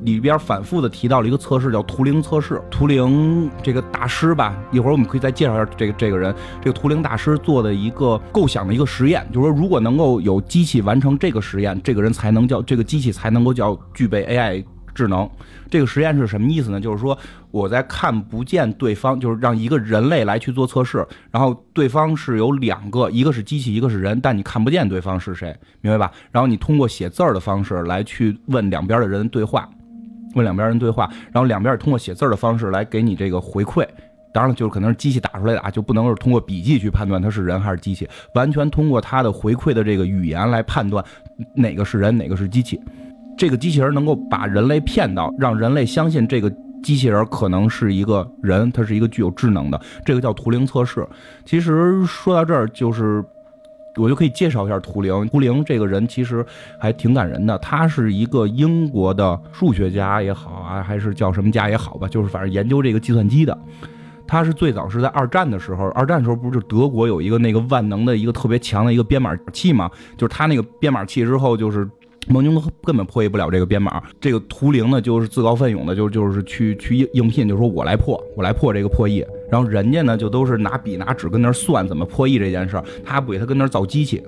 [0.02, 2.61] 里边反复的提到了一个测试，叫图灵测试。
[2.70, 6.34] 图灵这个大师吧，一会儿我们可以再介绍一下这个这个人。
[6.61, 14.62] 这个图灵大师做的一个构想的一个实验，就是说，如果能够有机器完成这个实验，这个人才能叫这个机器才能够叫具备 AI。
[14.98, 15.30] 智能
[15.70, 16.80] 这个实验是什么意思呢？
[16.80, 17.16] 就是说
[17.52, 26.11] 我在看不见对方，就是让一个人类来去做测试，然后对方是有两个，一个是机器，一个是人，但你看不见对方是谁，明白吧？
[26.32, 29.70] 然后你通过写字儿的方式来去问两边的人对话，
[30.34, 33.87] 问两边人对话，然后两边通过写字儿的方式来给你这个回馈。
[34.34, 41.02] 当然了，就是可能是机器打出来的啊，就不能是通过笔记去判断他是人还是机器，完全通过他的回馈的这个语言来判断
[41.54, 42.80] 哪个是人，哪个是机器。
[43.38, 51.07] 这个机器人能够把人类骗到，让人类相信这个机器人可能是一个人，它是一个具有智能的，这个叫图灵测试。
[51.44, 53.24] 其实说到这儿，就是
[53.96, 55.29] 我就可以介绍一下图灵。
[55.29, 56.44] 图灵这个人其实
[56.81, 63.57] 还挺感人的，他是一个英国的数学家也好啊，还是叫什么家也好吧，就是反正研究这个计算机的。
[64.27, 71.88] 他是最早是在二战的时候，二战的时候不是就德国有一个那个万能的一个特别强的一个编码器嘛，就是他那个编码器之后就是。
[72.26, 79.24] 盟军根本破译不了这个编码，这个图灵呢就是自告奋勇的，就就是去去应应聘，就说我来破，我来破这个破译。
[79.50, 84.22] 然后人家呢就都是拿笔拿纸跟那算怎么破译这件事儿，他不给他跟那造机器，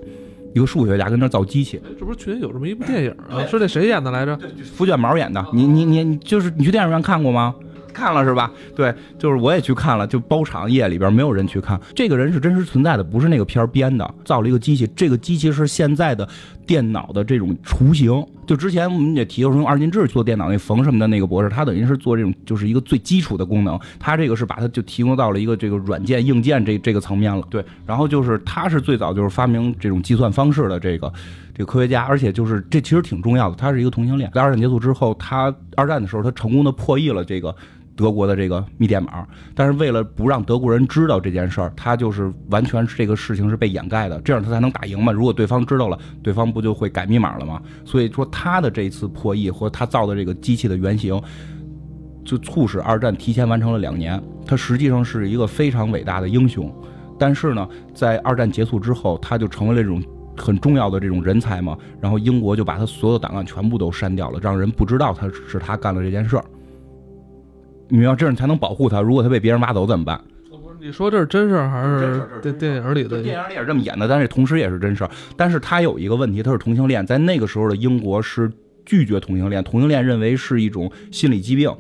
[0.55, 1.79] 一个数学家跟那造机器。
[1.99, 3.45] 这不是去年有这么一部电影啊？
[3.45, 4.39] 是那谁演的来着？
[4.73, 5.45] 福卷毛演的。
[5.53, 7.55] 你你你就是你去电影院看过吗？
[7.91, 8.51] 看了是吧？
[8.75, 11.81] 对，就是我也去看了，就包场夜里边没有人去看。
[11.95, 14.89] 这个人是真实存在的，不是那个片儿编的，造了一个机器。
[14.95, 16.29] 这个机器是现在的
[16.67, 18.25] 电脑的这种雏形。
[18.47, 23.79] 就之前我们也提过，用二进制做电脑那冯什么的那个博士，他等于是做这种就是一个最基础的功能。
[23.99, 27.45] 他这个是把它就提供到了一个这个软件硬件这这个层面了。
[27.49, 31.13] 对，然后就是他是最早就是发明这种计算方式的这个
[31.61, 33.55] 这个科学家，而且就是这其实挺重要的。
[33.55, 37.55] 他是一个同性恋，在二战结束之后，他二战的时候他成功的破译了这个。
[37.97, 45.13] 德国的这个密电码，但是为了不让德国人知道这件事儿，他就是完全这个事情是被掩盖的，这样他才能打赢嘛。
[45.13, 47.61] 如果对方知道了，对方不就会改密码了吗？
[47.85, 51.21] 所以说他的这一次破译和他造的这个机器的原型，
[52.25, 54.19] 就促使二战提前完成了两年。
[54.47, 56.75] 他实际上是一个非常伟大的英雄，
[57.19, 60.03] 但是呢，在二战结束之后，他就成为了这种
[60.41, 61.77] 很重要的这种人才嘛。
[62.01, 66.45] 然后英国就把他所有的档案全部都删掉了，让人不知道他是他干了这件事儿。
[67.89, 70.21] 你要这样才能保护他，如果他被别人挖走怎么办？
[70.49, 73.23] 不是你说这是真事儿还是电电影里的？
[73.23, 75.11] 电影里也是这么演的，但是同时也是真事儿。
[75.37, 78.51] 但是他有一个问题，他是同性恋，在那个时候的英国是
[78.87, 81.75] 拒绝同性恋，同性恋认为是一种心理疾病，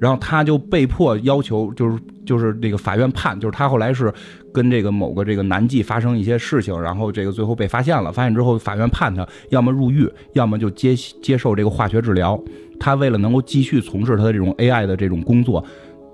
[0.00, 4.12] 然后他就被迫要求，就是就是那个法院判，就是他后来是
[4.52, 12.40] 跟这个某个这个男妓发生一些事情，然后这个最后被发现了，发现之后法院判他要么入狱，要么就接接受这个化学治疗。
[12.78, 15.62] 他为了能够继续从事他的这种 AI 的这种工作，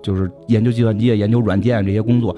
[0.02, 2.36] 就是研究计算机、研究软件这些工作，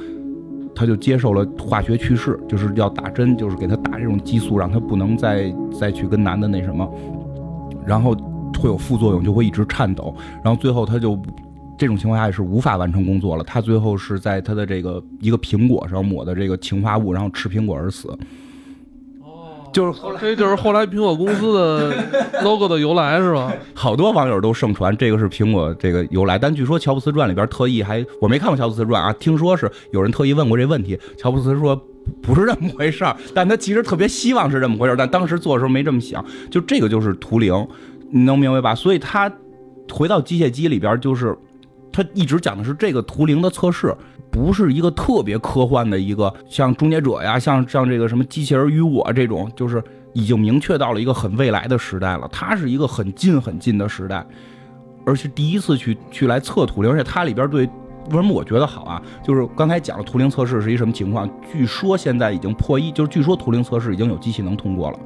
[0.74, 6.87] 他就接受了化学去世，就是要打针，就是给他打这种激素，让他不能再再去跟男的那什么，
[7.87, 8.14] 然后
[8.61, 11.18] 会有副作用，就会一直颤抖，然后最后他就
[11.79, 13.45] 这种情况下也是无法完成工作了。
[13.45, 18.09] 他最后是在他的这个一个苹果上抹的这个氰化物，然后吃苹果而死。
[19.71, 21.95] 就是这就是后来苹果公司的
[22.43, 23.53] logo 的由来是吧？
[23.75, 31.81] 好多网友都盛传这个是苹果这个由来，但据说乔布斯传里边特意还我没看过乔布斯传啊，听说是有人特意问过这问题，乔布斯说
[32.23, 36.25] 不是这么回事儿，但他其实特别希望是这么回事儿，但当时做的时候没这么想。
[36.51, 37.69] 就这个就是图灵，
[38.11, 38.75] 你能明白吧？
[38.75, 39.31] 所以他
[39.93, 41.37] 回到机械机里边，就是
[42.02, 43.92] 他一直讲的是这个图灵的测试。
[44.30, 49.82] 不是一个特别科幻的一个，像终结者呀，像像这个什么机器人与我这种，就是
[50.12, 52.28] 已经明确到了一个很未来的时代了。
[52.30, 54.24] 它是一个很近很近的时代，
[55.06, 57.64] 而且第一次去去来测图灵，而且它里边对
[58.11, 59.02] 为什么我觉得好啊？
[59.24, 61.28] 就是刚才讲了图灵测试是一什么情况？
[61.50, 64.98] 据说现在已经破译，就是据说图灵测试已经有机器能通过了。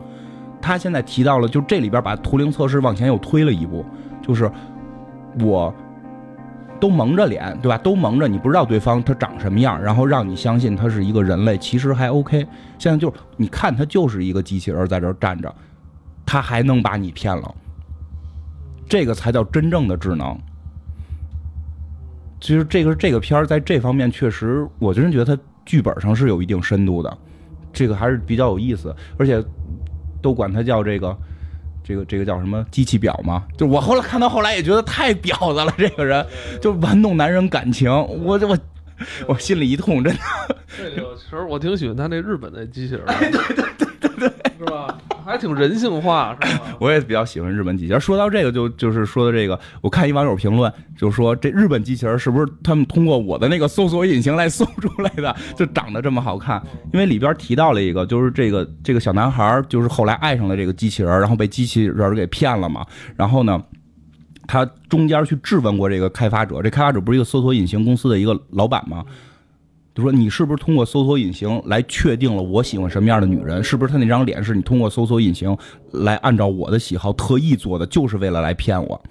[0.61, 3.87] 他现在提到了，就这里边把图灵测试往前又推了一步，
[4.21, 4.51] 就是
[5.41, 5.73] 我。
[6.83, 7.79] 都蒙着脸，对吧？
[7.79, 12.45] 都蒙着，你不知道对方他长什么样，然后让你相信他是一个人类，其实还 OK。
[12.77, 15.55] 现在就是你看他就是一个机器人在这站着，
[16.27, 17.55] 他还能把你骗了，
[18.89, 20.37] 这个才叫真正的智能。
[22.41, 27.19] 其实这个这个片儿在这方面确实，我真觉得它剧本上是有一定深度的，
[27.73, 29.41] 这个还是比较有意思，而且
[30.21, 31.17] 都管它叫这个
[31.85, 33.45] 这个这个叫什么机器婊吗？
[33.57, 36.25] 就我后来看到后来也觉得太婊子了，这个人
[36.61, 38.59] 就玩弄男人感情，我我
[39.27, 40.21] 我心里一痛，真的。
[40.79, 44.99] 这个其实我挺喜欢他那日本那机器人， 对对对对对，是吧？
[45.33, 46.63] 还挺人性化，是吧？
[46.79, 48.01] 我也比较喜欢日本机器人。
[48.01, 56.63] 说到这个，就就是说的这个，我看一网友评论，就说这日本机器人是不是他们通过我的那个搜索引擎来搜出来的，就长得这么好看？
[56.93, 62.85] 因为里边提到了一个，就是这个这个小男孩，就是后来爱上了这个机器人，然后被机器人给骗了嘛。
[63.17, 63.59] 然后呢，
[64.47, 69.03] 他中间去质问过这个开发者，这开发者不是一个搜索引擎公司的一个老板吗？
[69.95, 73.63] 就说你是不是通过搜索引擎来确定了我喜欢什么样的女人？
[73.63, 75.57] 是不是她那张脸是你通过搜索引擎
[75.93, 79.03] 来按照我的喜好特意做的，就是为了来骗我？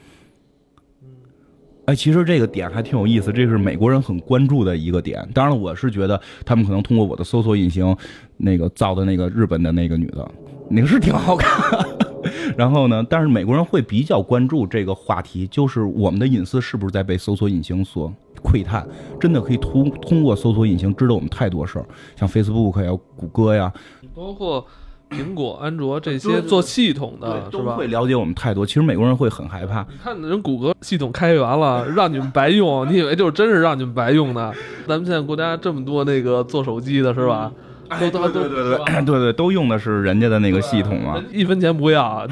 [1.86, 5.28] 哎，其实这个点还挺有意思，这是美国人很关注的一个点。
[5.34, 7.96] 当然了，我是觉得他们可能通过我的搜索引擎
[8.38, 10.32] 那个造的那个日本的那个女的，
[10.70, 11.80] 那个是挺好看。
[12.56, 18.14] 然后呢，但是美国人会比较关注这个话题，就是我们的隐私是不是在被搜索引擎所。
[18.44, 18.88] 窥探
[19.20, 23.72] 真的可以通通过搜索引擎知道我们太多事儿，像 Facebook 呀、谷歌呀，
[24.14, 24.66] 包括
[25.10, 27.76] 苹果、安卓这些做系统的，是吧？
[27.76, 28.66] 会了解我们太多。
[28.66, 29.82] 其实美国人会很害怕。
[29.90, 34.54] 你看人谷歌系统开源了， 让你们白用，你以为就是真是让你们白用的？
[34.88, 37.52] 咱们现在国家这么多那个做手机的，是吧？
[38.00, 42.26] 都都对对对对对，都用的是人家的那个系统啊，一分钱不要，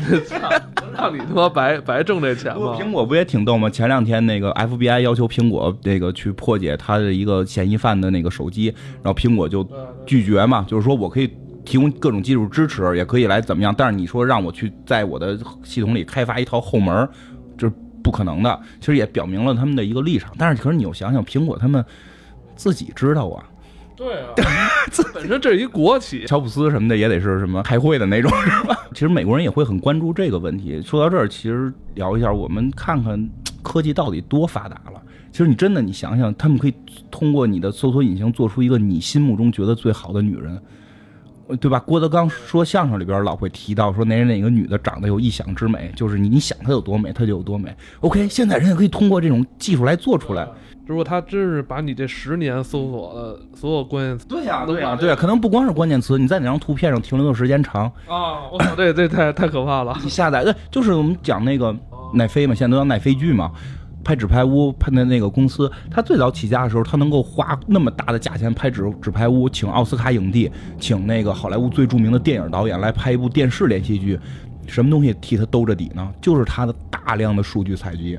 [0.96, 2.78] 让你他妈白白挣这钱吗？
[2.80, 3.70] 苹果不也挺逗吗？
[3.70, 9.68] 前两天那个 FBI 要求苹果这个去破解他的一个嫌疑犯的那个手机，然后苹果就
[10.06, 11.30] 拒绝嘛，就是说我可以
[11.66, 17.08] 提供各种技术支持，也可以来怎么样，但是你说让我去在我的系统里开发一套后门，
[17.58, 18.42] 这是不可能
[24.00, 24.34] 对啊，
[25.14, 28.80] 本身这是一国企，乔布斯什么的也得是什么开会的那种，是吧？
[28.96, 30.82] 其实美国人也会很关注这个问题。
[30.82, 33.30] 说到这儿，其实聊一下，我们看看
[33.62, 35.02] 科技到底多发达了。
[35.34, 36.74] 其实你真的，你想想，他们可以
[37.12, 40.58] 通过你的搜索引擎做出一个你心目中觉得最好的女人，
[41.60, 41.78] 对吧？
[41.78, 47.76] 郭德纲说相声里边老会提到说哪哪个女的长得有异想之美，就是你你想她有多美，她就有多美。
[48.00, 50.48] OK，现在人也可以通过这种技术来做出来。
[50.90, 59.96] 如果他真是把你这十年搜索的所有关键词，对呀，对呀，对，可能不光是关键词，你在哪张图片上停留的时间长啊，我操，这这太太可怕了！
[60.04, 61.72] 你下载，对，就是我们讲那个
[62.16, 63.52] 奈飞嘛，现在都叫奈飞剧嘛，
[64.04, 74.20] 拍纸牌屋拍的那个公司，他最早起家的时候，他能够花那么大的价钱拍纸纸牌屋，请奥斯卡影帝，请那个好莱坞最著名的电影导演来拍一部电视连续剧，
[74.66, 76.12] 什么东西替他兜着底呢？
[76.20, 78.18] 就是他的大量的数据采集。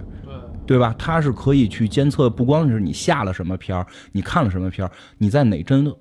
[0.71, 0.95] 对吧？
[0.97, 5.93] 它是可以去监测，不光是你下了什么片儿，你看了什么片儿，你在哪帧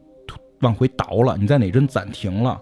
[0.60, 2.62] 往回倒了，你在哪帧暂停了，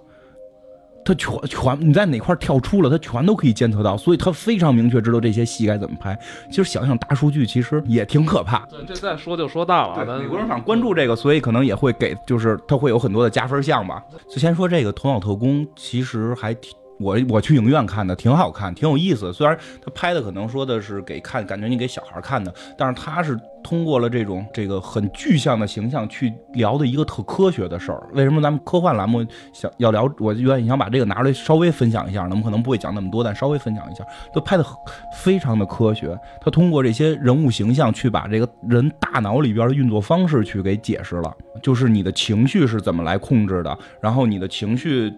[1.03, 6.17] 它全全你在哪块跳出了，它全都可以监测到，所以它非常明确知道这些戏该怎么拍。
[6.49, 8.59] 其实想想大数据，其实也挺可怕。
[8.67, 10.17] 对，这再说就说大了。
[10.17, 14.01] 美国人反正关注这个，所以可能也会给，就是它会有很多的加分项吧。
[14.29, 16.71] 就先说这个《头脑特工》，其实还挺。
[16.99, 19.31] 我我去影院看的，挺好看，挺有意思。
[19.31, 28.07] 虽然他拍的可能说的是给看，感觉你给小孩看的，但是他是通过了这种这个很具象的形象去聊的一个特科学的事儿。
[28.13, 30.09] 为什么咱们科幻栏目想要聊？
[30.19, 32.21] 我愿意想把这个拿出来稍微分享一下。
[32.21, 34.65] 咱们可能不会讲那么多，但稍微分享一下，都拍的
[35.13, 36.17] 非常的科学。
[36.41, 41.31] 他通过这些人物形象去把这个人大脑里边的运作方式去给解释了，
[41.61, 45.13] 就是你的情绪是怎么来控制的，然后你的情绪。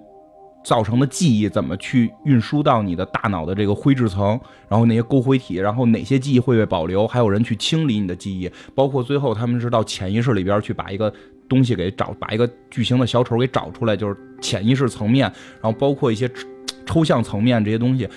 [0.63, 11.11] 造成的记忆怎么去运输到你的大脑的这个灰质层，然后那些沟灰体，然后哪些记忆会被保留，还有人去清理你的记忆，包括最后他们是到潜意识里边去把一个
[11.47, 16.29] 东西给找，把一个巨型的小丑给找出来，就是潜意识层面，然后包括一些
[16.85, 18.07] 抽象层面这些东西。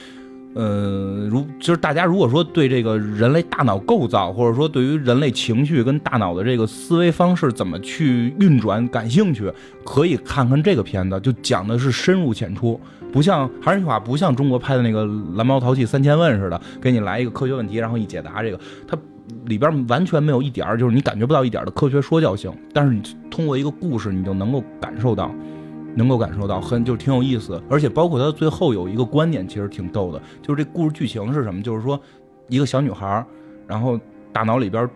[0.54, 9.50] 呃，如就是大家如果说对这个人类大脑构造，或者说对于人类情绪跟大脑的这个思维方式怎么去运转感兴趣，
[9.84, 12.78] 可以看看这个片子，就讲的是深入浅出，
[13.10, 18.98] 不像还是那句话，不像中国拍的那个《蓝猫淘气三千问》似的，给你来一个科学问题，然后一解答这个，它
[19.46, 25.34] 里边完全没有一点儿，就是你感觉不到一点的科学说教性，但是你通过一个故事，你就能够感受到。
[25.94, 31.62] 能够感受到很就挺有意思，而且包括他最后有一个观点，其实挺逗的，就是这故事剧情是什么？
[31.62, 32.00] 就是说，
[32.48, 33.24] 一个小女孩，
[33.66, 33.98] 然后
[34.32, 34.88] 大脑里边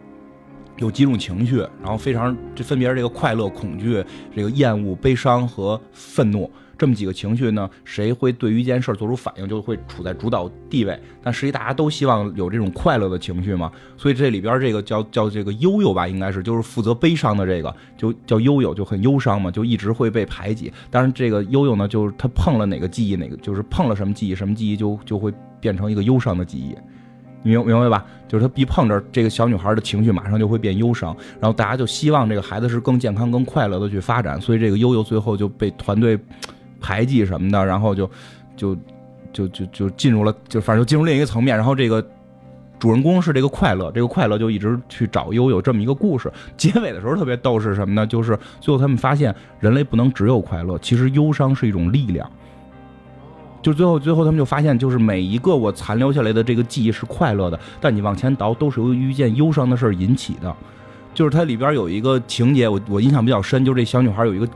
[0.79, 4.05] 有几种情绪，然后非常这分别是这个快乐、恐惧、
[4.35, 10.99] 这个厌恶、悲伤和愤怒这么几个情绪呢，谁会对于一件事儿做出反应，就会处在主导地位。
[11.23, 20.73] 但实际大家都希望有这种快乐的情绪嘛，所以这里边这个叫叫这个悠悠吧，应该是就是负责悲伤的这个，就叫悠悠，就很忧伤嘛，就一直会被排挤。
[20.91, 26.77] 当然，这个悠悠呢，就是他碰了哪个记忆，哪个就是碰了什么记忆，什么记忆就就会变成一个忧伤的记忆。
[27.43, 28.05] 明明白吧？
[28.27, 36.19] 就是他一碰着这个小女孩的情绪，马上就会变忧伤，然后大家就希望这个孩子是更健康、更快乐的去发展，所以这个悠悠最后就被团队
[36.81, 38.11] 排挤什么的，然后就
[38.57, 38.77] 就
[39.33, 41.57] 就就就进入了，就反正就进入另一个层面。
[41.57, 42.05] 然后这个
[42.79, 46.33] 主人公是这个快乐，这个快乐就一直去找悠悠这么一个故事。
[46.57, 48.07] 结尾的时候特别逗是什么呢？
[48.07, 52.31] 就是最后他们发现人类不能只有快乐，其实忧伤是一种力量。
[53.63, 60.55] 就最后，最后他们就发现，就是每一个我残留下来的这个记忆是快乐的，但你往前倒，都是由于一件忧伤的事引起的。
[61.13, 64.47] 就是它里边有一个情节，我我印象比较深，就是这小女孩有一个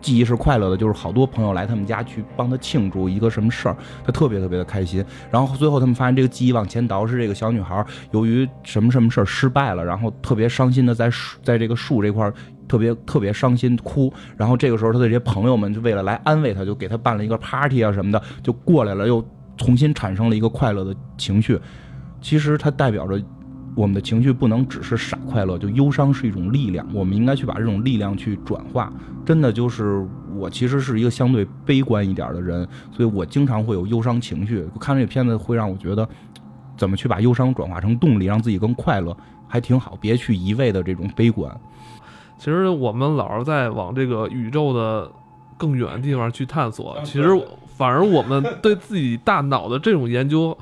[0.00, 5.04] 记忆是快乐的，就是好多朋友来他们家去帮他庆祝一个什么事儿，他特别特别的开心。
[5.30, 12.32] 然后最后他们发现，这个记忆往前倒是这个小女孩由于什么什么事儿失败了，然后特别伤心的在树在这个树这块。
[12.68, 21.58] 特别特别伤心哭，然后这个时候他的这些朋友们就为了来安慰他，就给他办了一个 party 啊什么的，就过来了，又重新产生了一个快乐的情绪。
[22.20, 23.18] 其实它代表着
[23.78, 28.92] 我们的情绪不能只是傻快乐，就忧伤是一种力量，我们应该去把这种力量去转化。
[29.24, 34.66] 真的就是我其实是一个相对悲观一点的人，所以我经常会有忧伤情绪。
[34.80, 36.08] 看这片子会让我觉得，
[36.76, 39.96] 怎么去把忧伤转化成动力，让自己更快乐，还挺好。
[40.00, 41.48] 别去一味的这种悲观。
[42.36, 45.08] 其实我们老是在往这个宇宙的
[45.56, 47.28] 更远的地方去探索，其实
[47.76, 50.56] 反而我们对自己大脑的这种研究，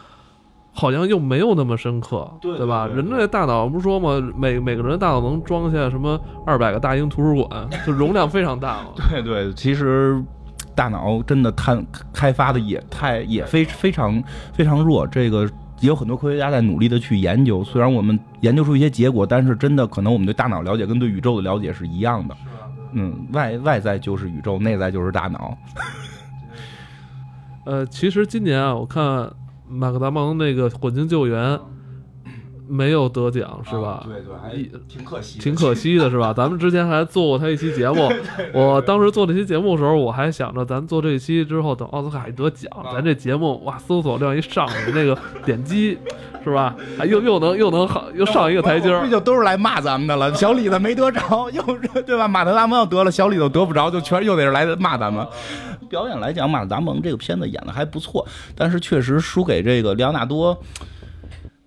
[0.77, 2.87] 好像又没有那么深刻，对吧？
[2.87, 8.91] 人类大脑不是说嘛，每每个人大脑能装下什么二百个大英图书馆， 就容量非常大嘛。
[9.11, 10.23] 对对，其实
[10.75, 15.51] 大脑真的开开发的也太也非非常非常弱，这个。
[15.81, 22.35] 也有很多科学家在努力的去研究，虽然我们研究出一些结果，但是真的可能我们对大脑了解跟对宇宙的了解是一样的。
[22.93, 25.55] 嗯，外外在就是宇宙，内在就是大脑。
[27.67, 29.31] 呃，其实今年啊，我看
[29.69, 31.55] 马克达蒙那个《火星救援》。
[32.69, 34.05] 没有得奖是吧？
[34.05, 34.51] 对对，还
[34.89, 36.35] 挺可惜，挺可惜的是吧？
[36.37, 38.11] 咱们之前还做过他一期节目，
[38.53, 45.97] 我当时做这期节目的时候，我还想着咱做这期之后，等奥斯卡一得奖，咱这节目哇，搜索量一上去，那个点击
[46.43, 46.75] 是吧？
[46.99, 50.35] 还又又能又能好又上一个台阶儿，这就都是来骂咱们的了。
[50.35, 52.27] 小李子没得着，又是对吧？
[52.27, 55.25] 马特达蒙要得了，小李子得不着，就全又得是来骂咱们。
[55.89, 60.59] 表演来讲，马达蒙这个片子演的还不错，但是确实输给这个里昂纳多。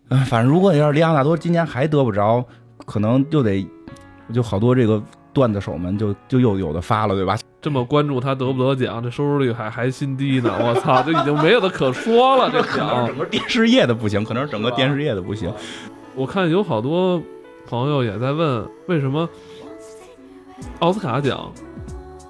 [0.10, 2.44] 嗯，反正如果要是里昂纳多今年还得不着，
[2.86, 3.66] 可能又得
[4.34, 5.02] 就好多这个
[5.34, 7.38] 段子手们就就又有的发了，对吧？
[7.62, 10.50] 这么关注他得不得奖，这收视率还还新低呢！
[10.62, 12.50] 我操，就已经没有的可说了。
[12.50, 15.54] 这可能整个电视业的不行，可能是整个电视业的不行。
[16.16, 17.22] 我看有好多
[17.68, 19.28] 朋友也在问，为什么
[20.80, 21.52] 奥斯卡奖？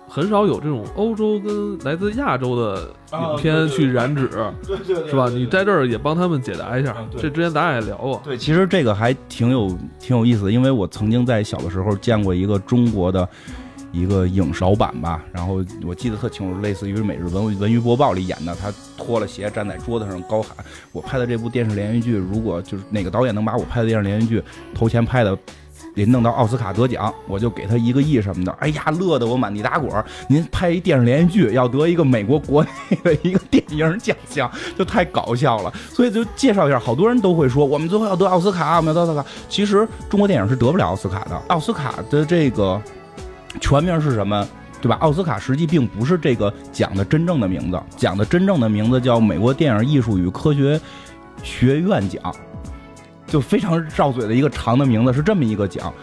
[0.09, 4.27] 很少有这种欧洲跟来自亚洲的影片去染指，
[4.65, 5.29] 对对，是吧？
[5.29, 6.97] 你在这儿也帮他们解答一下。
[7.15, 8.19] 这之前咱俩也聊过。
[8.23, 9.69] 对，其实这个还挺有
[9.99, 13.29] 挺有意思的，因为我曾经在小的时候见过一个中国的
[13.91, 20.57] 一个影少版吧，然后我记得特清楚，类似于《每日文文娱播报》里演的，他脱了鞋站在桌子上高喊
[20.91, 24.43] ：“我拍的这部电视连续剧，如果就是哪个导演能把我拍的电视连续剧
[24.73, 25.37] 头前拍的。”
[26.05, 28.51] 得弄到奥斯卡得奖，我就给他一个亿什么的。
[28.53, 29.91] 哎呀，乐得我满地打滚。
[30.27, 32.69] 您拍一电视连续剧要得一个美国国内
[33.03, 35.73] 的一个电影奖项，就太搞笑了。
[35.89, 39.25] 所以就介绍一下，好多人都会说，我们最后要得奥斯卡，我们要得奥斯卡。
[39.47, 41.35] 其实中国电影是得不了奥斯卡的。
[41.47, 42.81] 奥斯卡的这个
[43.59, 44.47] 全名是什么？
[44.81, 44.95] 对吧？
[45.01, 50.79] 奥斯卡实际并不是这个奖的真正的名字，奖的真正的名字叫美国电影艺术与科学
[51.43, 52.33] 学院奖。
[53.29, 55.93] 就非常绕嘴的一个长的名字是这么一个奖，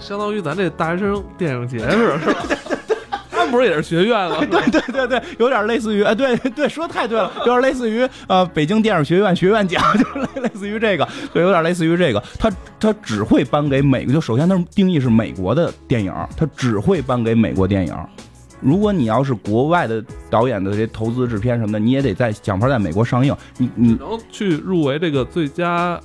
[0.00, 2.42] 相当于咱这大学生电影节似的，是吧？
[3.30, 4.36] 他们不是也是学院吗？
[4.40, 12.22] 对对对对，有点类似于，哎，对对，说的太对了，有点类似于呃北京电影学院学院奖， 就类类似于这个，对，有点类似于这个。
[12.38, 17.94] 他他只会颁给美，就首先他定义是美国的电影，他只会颁给美国电影。
[18.60, 26.00] 如果你要是国外的导演的这些投资制片什么的，你也得在奖牌在美国上映，你你能去入围这个最佳。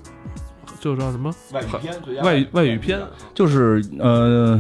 [0.80, 2.24] 就叫什么外语片？
[2.24, 3.00] 外外语片
[3.34, 4.60] 就是呃，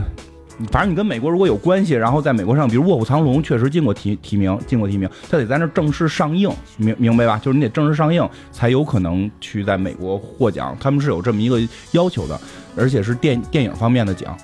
[0.71, 7.39] 反正你跟美国如果有关系，然后在美国上，比如《卧虎藏龙》确实进过提提名，进过提名，它得在那正式上映，明明白吧？
[7.41, 11.59] 就是你得正式上映才有可能去在美国获奖，他们是有这么一个
[11.91, 12.39] 要求的，
[12.75, 14.37] 而且是电电影方面的奖。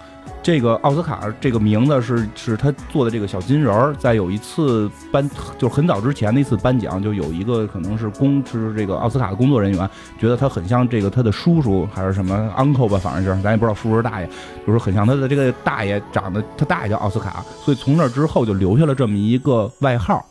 [0.46, 5.28] 这个奥斯卡这个名字是是他做的这个小金人儿，在有一次颁，
[5.58, 9.90] 就很早之前的一次颁奖，就有一个可能是工，就是这个奥斯卡的工作人员，
[10.20, 14.30] 觉得他很像这个他的叔叔还是什么 uncle 吧，反正是咱也不知道叔叔是大爷，
[14.68, 20.24] 就是很像他的这个大爷，长得他大爷叫奥斯卡，所以从那之后就留下了这么一个外号。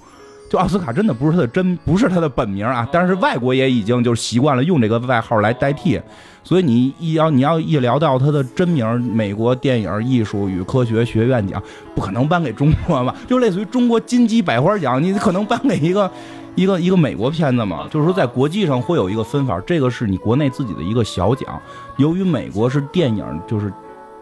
[0.55, 6.01] 就奥斯卡真的不是他的真，不是他的本名啊，但是外国也已经就是习惯了用这个外号来代替。
[6.45, 11.61] 所以你一要你要一聊到他的真名，美国电影艺术与科学学院奖，
[11.93, 13.13] 不可能颁给中国吧？
[13.27, 16.09] 就类似于中国金鸡百花奖，你可能颁给一个
[16.55, 17.89] 一个一个美国片子嘛？
[17.91, 21.61] 就是说在国际上会有一个分法，这个是你国内自己的一个小奖。
[21.97, 23.73] 由于美国是电影就是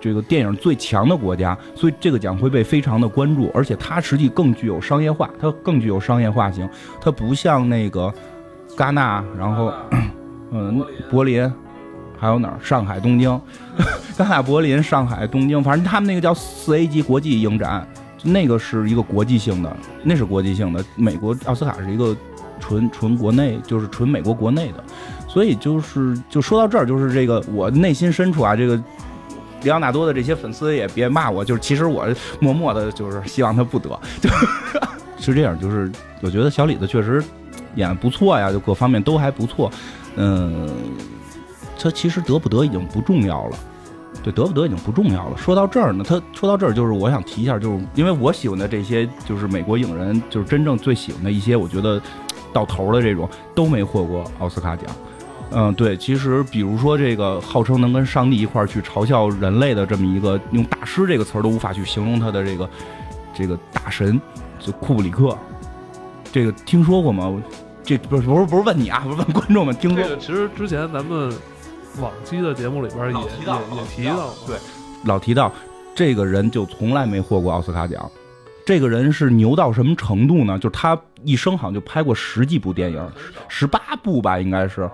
[0.03, 6.69] 这个电影最强的国家，所以这个奖会被非常的关注，而且它实际更具有商业化，它更具有商业化性，
[7.01, 8.13] 它不像那个
[8.77, 9.73] 戛纳，然后
[10.51, 11.51] 嗯柏林。
[12.19, 12.59] 还有哪儿？
[12.63, 13.29] 上海、东京，
[14.17, 17.85] 戛纳、柏林、上海、东京，反正他们那个叫四 A 级国际影展，
[18.23, 20.85] 那个是一个国际性的，那是国际性的。
[20.95, 22.17] 美国奥斯卡是一个
[22.61, 24.85] 纯纯国内，就是纯美国国内的。
[25.27, 28.81] 所以就是就说到这儿，就是这个我内心深处啊，这个
[29.63, 32.07] 里奥纳多的这些粉丝也别骂我，就是其实我
[32.41, 33.89] 默默的就是希望他不得，
[34.21, 34.29] 就
[35.21, 35.59] 是这样。
[35.59, 35.91] 就是
[36.21, 37.23] 我觉得小李子确实
[37.75, 39.71] 演不错呀，就各方面都还不错，
[40.17, 40.69] 嗯。
[41.79, 43.57] 他其实得不得已经不重要了，
[44.23, 45.37] 对，得不得已经不重要了。
[45.37, 52.01] 说到这儿呢，他说到这儿就是我想提一下，就是因为我喜欢的这些就是美国影人，就是真正最喜欢的一些，我觉得
[52.53, 54.87] 到头的这种都没获过奥斯卡奖。
[55.55, 62.69] 嗯，对，其实比如说这个号称能跟上帝一块儿去嘲笑人类的这么一个用大师这个词儿都无法去形容他的这个
[63.35, 64.21] 这个大神，
[64.59, 65.37] 就库布里克，
[66.33, 67.33] 这个听说过吗？
[67.85, 70.17] 这不是不是不是问你啊，不是问观众们听说。
[70.17, 71.33] 其实之前咱们。
[72.01, 74.57] 往期的节目里边也也也提到，对，
[75.05, 75.53] 老提到
[75.95, 78.11] 这个人就从来没获过奥斯卡奖。
[78.65, 80.59] 这个人是牛到什么程度呢？
[80.59, 83.07] 就是他一生好像就拍过十几部电影，
[83.47, 84.91] 十八部吧，应该是。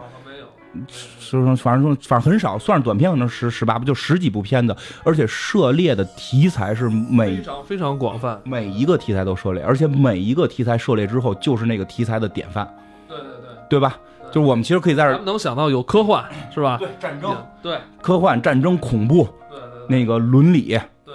[1.18, 12.68] 说反正说反正很少，算是短片可能十十八部，就十几部片子，而且涉猎的题材是每非常非常广泛，每一个题材都涉猎，而且每一个题材涉猎之后就是那个题材的典范。
[13.08, 13.32] 对对对，
[13.70, 13.98] 对吧？
[14.30, 16.22] 就是我们其实可以在这儿能想到有科幻
[16.54, 16.76] 是吧？
[16.78, 20.68] 对战争，对科幻战争恐怖，对对对那个伦理，
[21.04, 21.14] 对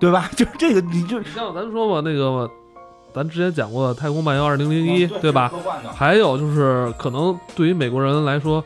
[0.00, 0.28] 对，对吧？
[0.34, 2.50] 就是这个，你就你像咱们说吧，那个
[3.14, 5.52] 咱之前讲过《太空漫游二零零一》，对吧？
[5.94, 8.62] 还有就是可能对于美国人来说。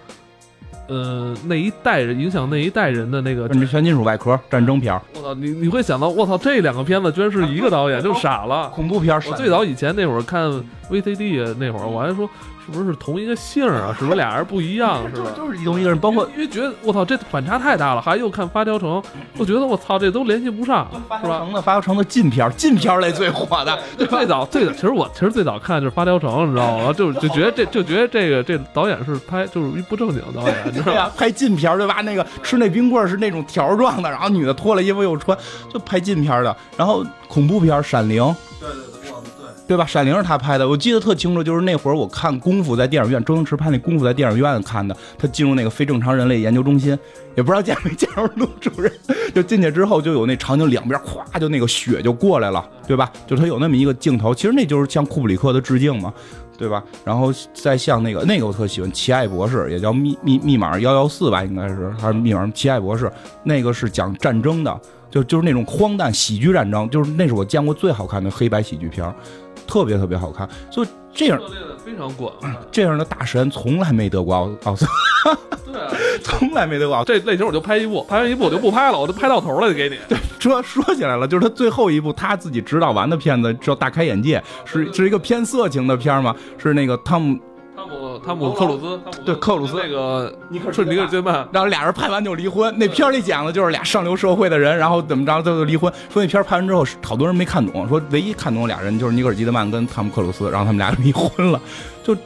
[0.88, 8.68] 呃，那一代人影响那一代人的那个全金属外壳战争片我操，你你会想到，我操，这两个片子居然是一个导演，就傻了。
[8.68, 10.48] 恐怖片我最早以前那会儿看
[10.88, 12.30] VCD 那会儿，我还说。
[12.66, 13.94] 是不是同一个姓啊？
[13.98, 15.02] 是不是俩人不一样？
[15.14, 15.30] 是吧？
[15.36, 18.00] 就是同一个人，包括因为觉得我操，这反差太大了。
[18.02, 19.00] 还又看《发条城》，
[19.38, 21.38] 我觉得我操，这都联系不上，是吧？
[21.38, 23.78] 城的《发条城》的禁片，禁片类最火的。
[24.06, 26.92] 最早最早，其实我其实最早看就是《发条城》，你知道吗？
[26.96, 31.10] 就就觉得这就觉得这个这导演是拍就是一不正经的导演，你知道吗？
[31.16, 32.00] 拍禁片对吧？
[32.02, 35.36] 那个吃那冰棍是那种条状的，然后女的脱了衣服又穿，
[35.72, 36.56] 就拍禁片的。
[36.76, 38.22] 然后恐怖片《闪灵》。
[38.58, 38.85] 对对
[39.66, 39.76] 对。
[39.76, 39.84] 吧？
[39.86, 44.96] 《闪灵》是他拍的，我记得特清楚，就是那会儿我看《功夫》在电影院，周星驰拍那《功夫》在电影院看的。
[45.18, 46.98] 他进入那个非正常人类研究中心，
[47.36, 48.90] 也不知道见没见着陆主任。
[49.34, 53.12] 就进去之后，就有那场景，两边咵就那个血就过来了，对吧？
[53.26, 56.12] 就他有那么一个镜头，其实那就是向库布里克的致敬嘛，
[56.56, 56.82] 对吧？
[57.04, 63.12] 然后再像那个那个我特喜欢《奇爱博士》，也叫密密密码幺幺四吧，应该是还是密码奇爱博士，
[63.44, 69.12] 那个是讲战争的，就就是那种荒诞喜剧战争，就是那是我见过最好看的黑白喜剧片。
[69.66, 71.40] 特别特别好看，所以这样
[71.84, 72.32] 非常广，
[72.70, 74.86] 这样的大神从来没得过奥奥斯，
[75.72, 75.80] 对，
[76.22, 77.04] 从来没得过。
[77.04, 79.96] 这类型我就拍一部，拍完一部我就不拍了，我就拍到头了就给你。
[80.08, 87.38] 对，说说起来了，就是他最后一部他自己指导完的片子叫《大开眼界》，是是一个偏色情的片嘛，是那个汤姆。
[87.86, 92.74] 汤姆汤姆克鲁斯，对克鲁斯那个尼克尼克基曼，然后俩人拍完就离婚。
[92.78, 95.92] 那片里讲的就是俩上流社会的人，然后怎么着就离婚。
[96.12, 101.60] 说那片拍完之后，好多人没看懂，说唯一看懂俩人就是尼克基德曼跟汤姆克鲁斯，然后他们俩 离婚了，
[102.02, 102.16] 就。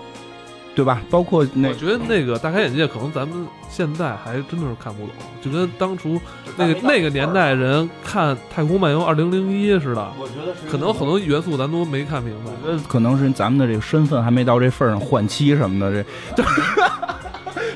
[0.74, 1.02] 对吧？
[1.10, 5.10] 包括那，我觉得那个大开眼界，可能咱们现在还真的是看不懂，
[5.42, 6.20] 就跟当初
[6.56, 10.12] 那个那个年代人看《太空漫游二零零一》似的。
[10.18, 12.50] 我觉得可能很多元素咱都没看明白。
[12.88, 16.04] 可能是咱们的这个身份还没到这份上，换妻什么的，
[16.36, 16.42] 这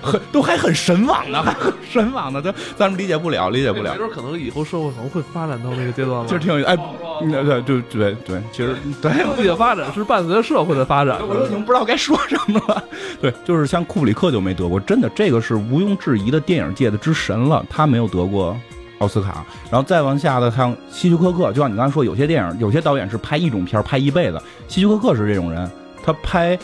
[0.05, 3.99] 很 都还很神往呢，还 很神往呢，咱咱们理解不了，理解不了没。
[3.99, 6.27] 准可能以后社会可能会发展到那个阶段了。
[6.27, 6.77] 其实挺有意哎，
[7.23, 9.13] 嗯对对对对，其实对。
[9.13, 11.27] 经济的发展是伴随着社会的发展的。
[11.27, 12.85] 我都已经不知道该说什么了。
[13.21, 18.57] 对，就是像库布里克就没得过，真的，这个是毋庸置疑的电影界的之神了，他没有得过
[18.99, 19.45] 奥斯卡。
[19.71, 25.71] 然后再往下的，像希区柯克，就像你刚才说，有些电影，有些导演是拍一种片儿拍一辈子，希区柯克是这种人，
[26.05, 26.59] 他拍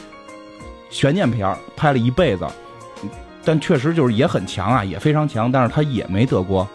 [0.90, 2.44] 悬念片儿拍了一辈子，
[3.44, 6.68] 但确实就是也很强啊，也非常强，但是他也没得过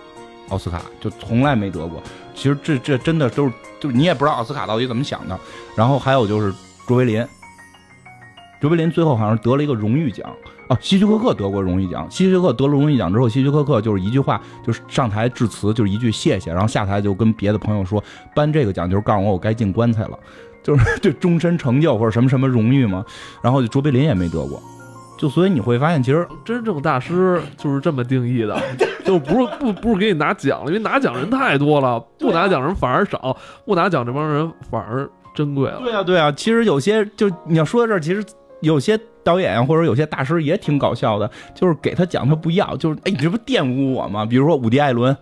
[0.49, 2.01] 奥斯卡，就从来没得过。
[2.34, 5.39] 其实这这真的都是，就是你也不知道奥斯卡到底怎么想的。
[5.76, 6.53] 然后还有就是
[6.88, 7.26] 卓别林，
[8.59, 10.30] 卓别林最后好像得了一个荣誉奖
[10.68, 12.05] 啊，希区柯克得过荣誉奖。
[12.09, 18.03] 希区柯克得了荣誉奖之后，希区柯克就是一句话，就是上台致辞，就是一句谢谢，然后下台就跟别的朋友说，
[18.34, 20.20] 颁这个奖就是告诉我我该进棺材了，
[20.63, 23.05] 就是就终身成就或者什么什么荣誉嘛。
[23.41, 24.61] 然后卓别林也没得过，
[25.18, 28.55] 就所以你会发现，其实真正大师就是这么定义的，
[29.05, 33.36] 就不是不不是给你拿奖了，因为拿奖人太多了，不拿奖人反而少，
[33.66, 35.80] 不拿奖这帮人反而珍贵了。
[35.84, 38.24] 对啊，对啊，其实有些就你要说到这儿，其实
[38.61, 44.26] 有些导演啊或者有些大师也挺搞笑的，就是给他奖他不要，就是哎，你这不玷污我吗？
[44.26, 45.16] 比如说伍迪·艾伦，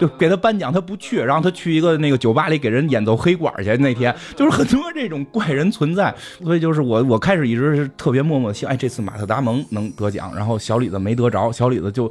[0.00, 12.10] 就给他颁奖他不去，然后他去一个那个酒吧里给人演奏黑管去，那天就是很多这种怪人存在，所以就是我我开始一直是特别默默的希望，哎，这次马特·达蒙能得奖，然后小李子没得着，小李子就。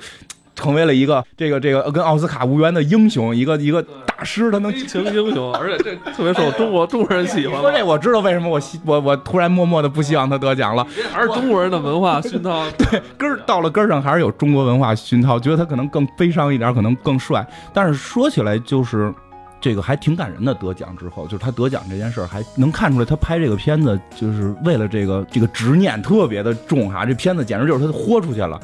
[0.55, 7.61] 成为了一个这个这个跟奥斯卡无缘的英雄，一个一个大师，他能悲情英雄，而且这特别受中国 中国人喜欢。
[7.61, 12.69] 说这我知道为什么我希我我突然默默的不希望他得奖了，还是中国人的文化熏陶。
[12.77, 17.45] 对根儿到了根儿上还是有中国文化熏陶，觉得他可能更悲伤一点，可能更帅。
[17.73, 19.13] 但是说起来就是
[19.59, 27.05] 这个还挺感人的，得奖之后就是他得奖这件事儿还能看出来，他拍这个片子就是为了这个这个执念特别的重哈。
[27.05, 28.59] 这片子简直就是他豁出去了。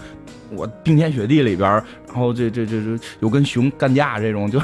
[0.51, 1.69] 我冰天雪地里边，
[2.07, 4.59] 然后这这这这有跟熊干架这种，就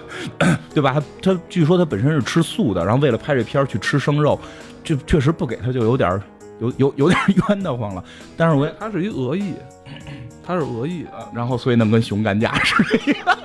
[0.74, 0.94] 对吧？
[0.94, 4.38] 他他据说他本身是吃素的，然后为了拍这片儿去吃生肉，
[4.82, 6.20] 这确实不给他就有点
[6.60, 8.04] 有有有点 冤得慌了。
[8.36, 9.54] 但是我他是一俄裔，
[10.46, 13.38] 他是俄裔，然后所以能跟熊干架是这个。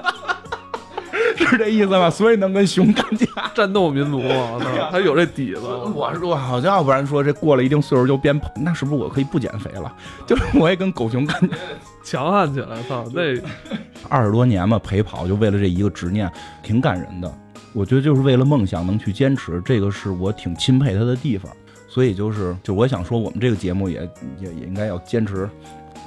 [1.49, 2.09] 是这意思吧？
[2.09, 4.59] 所以能跟熊干架， 战斗民族嘛，
[4.91, 5.61] 他有这底子。
[5.93, 9.91] 我说好像要不然说这过了一定岁数就变胖，那是不是我可以不减肥了？
[10.25, 11.55] 就是我也跟狗熊干架，
[12.03, 12.81] 强悍起来。
[12.83, 13.21] 操，那
[14.07, 16.31] 二十多年嘛，陪跑就为了这一个执念，
[16.61, 17.31] 挺感人的。
[17.73, 21.51] 我觉得就是为了梦想能去坚持，这个是我挺钦佩他的地方。
[21.87, 24.01] 所以就是，就我想说，我们这个节目也
[24.39, 25.49] 也也应该要坚持，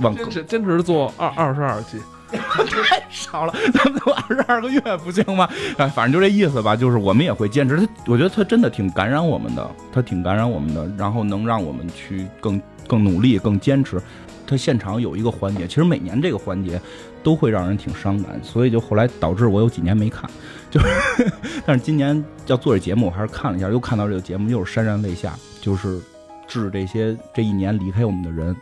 [0.01, 1.99] 往坚持坚持做二二十二期。
[2.39, 5.49] 太 少了，咱们都二十二个月不行吗？
[5.77, 6.75] 哎，反正就这意思吧。
[6.75, 14.01] 就是我们也会坚持他，我觉得他真的挺感染我们的，他挺感染我们的，然后能让我们去更更努力、更坚持。
[14.47, 16.79] 他现场有一个环节，其实每年这个环节
[17.23, 20.29] 都会让人挺伤感，所以就后来导致我有几年没看。
[20.71, 20.87] 就是，
[21.65, 25.99] 但是今年要做这节目，我还是看了一下，又看到这个节目，又是潸然泪下，就是
[26.47, 28.55] 致这些这一年离开我们的人，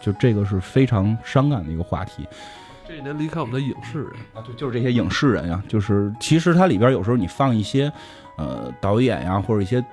[0.00, 2.26] 就这个是非常伤感的一个话题。
[2.88, 7.92] 这一年离开我们的影视人啊，对，就是这些影视人呀，就是其实它里边有时候你放一些，
[8.36, 9.84] 呃，导演呀，或者一些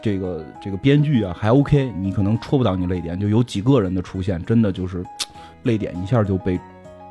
[0.00, 5.04] 这个这个编剧啊，还 OK，你可能戳不到你泪点，就有几个人的出现，真的就是
[5.64, 6.58] 泪点一下就被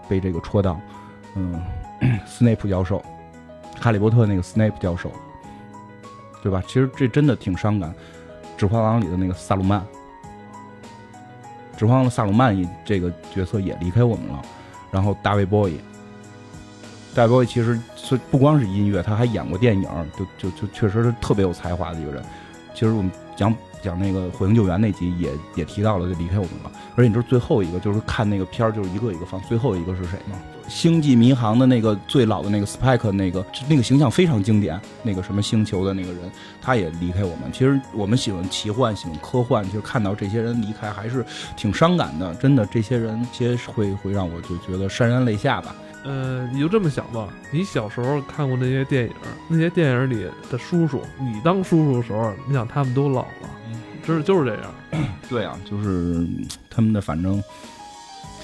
[0.09, 0.81] 被这个戳到，
[1.35, 1.61] 嗯，
[2.25, 2.99] 斯内普教授，
[3.79, 5.11] 哈利波特那个斯内普教授，
[6.41, 6.63] 对吧？
[6.65, 7.91] 其实这真的挺伤感，
[8.57, 9.79] 《指环王》里的那个萨鲁曼，
[11.77, 14.41] 《指环王》的萨鲁曼这个角色也离开我们了。
[14.91, 15.79] 然后大卫·波伊，
[17.13, 22.23] 大卫·波伊其实是不光是音乐，他还演过电影，就就就确实是特别有才华的一个人。
[22.73, 26.71] 其实我们讲讲那个《火星救援》那集也也提到了，就离开我们了。
[26.95, 30.38] 而且你知道最后一个就是看那个片儿，就是一个一个放，最后一个是谁吗？
[30.68, 36.22] 《星际迷航》的那个最老的那个 Spike，那个那个形象非常经典，那个什么星球的那个人，
[36.61, 37.51] 他也离开我们。
[37.51, 42.36] 其实我们喜欢奇幻，喜欢科幻，就看到这些人离开还是挺伤感的。
[42.36, 45.76] 真的，这些人些会会让我就觉得潸然泪下吧。
[46.03, 49.11] 呃，你就这么想吧，你小时候看过那些电影，
[49.47, 53.49] 那些电影里的叔叔，你当叔叔的时候，你想他们都老了，
[54.05, 54.63] 真是就是这样。
[55.30, 56.26] 对啊，就是
[56.70, 57.41] 他们的反正。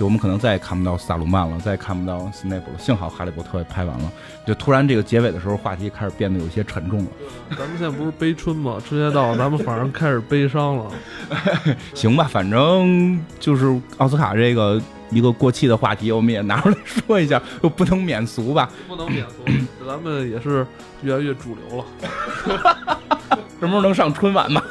[0.04, 2.78] 就我们可能再也看不到萨鲁曼了，再也看不到斯内普了。
[2.78, 4.12] 幸好哈利波特也拍完了。
[4.46, 7.08] 就突然这个结尾的时候，话题开始变得有些沉重了。
[7.52, 8.82] 咱们现在不是悲春吗？
[8.86, 10.92] 春节到，咱们反而开始悲伤了。
[11.96, 14.78] 行吧，反正就是奥斯卡这个
[15.10, 18.70] 一个过气的话题，我们也拿出来说一下，又不能免俗吧？
[18.90, 19.46] 不能免俗，
[19.88, 20.68] 咱们也是
[21.02, 22.98] 越来越主流了。
[23.62, 24.62] 什么时候能上春晚吗？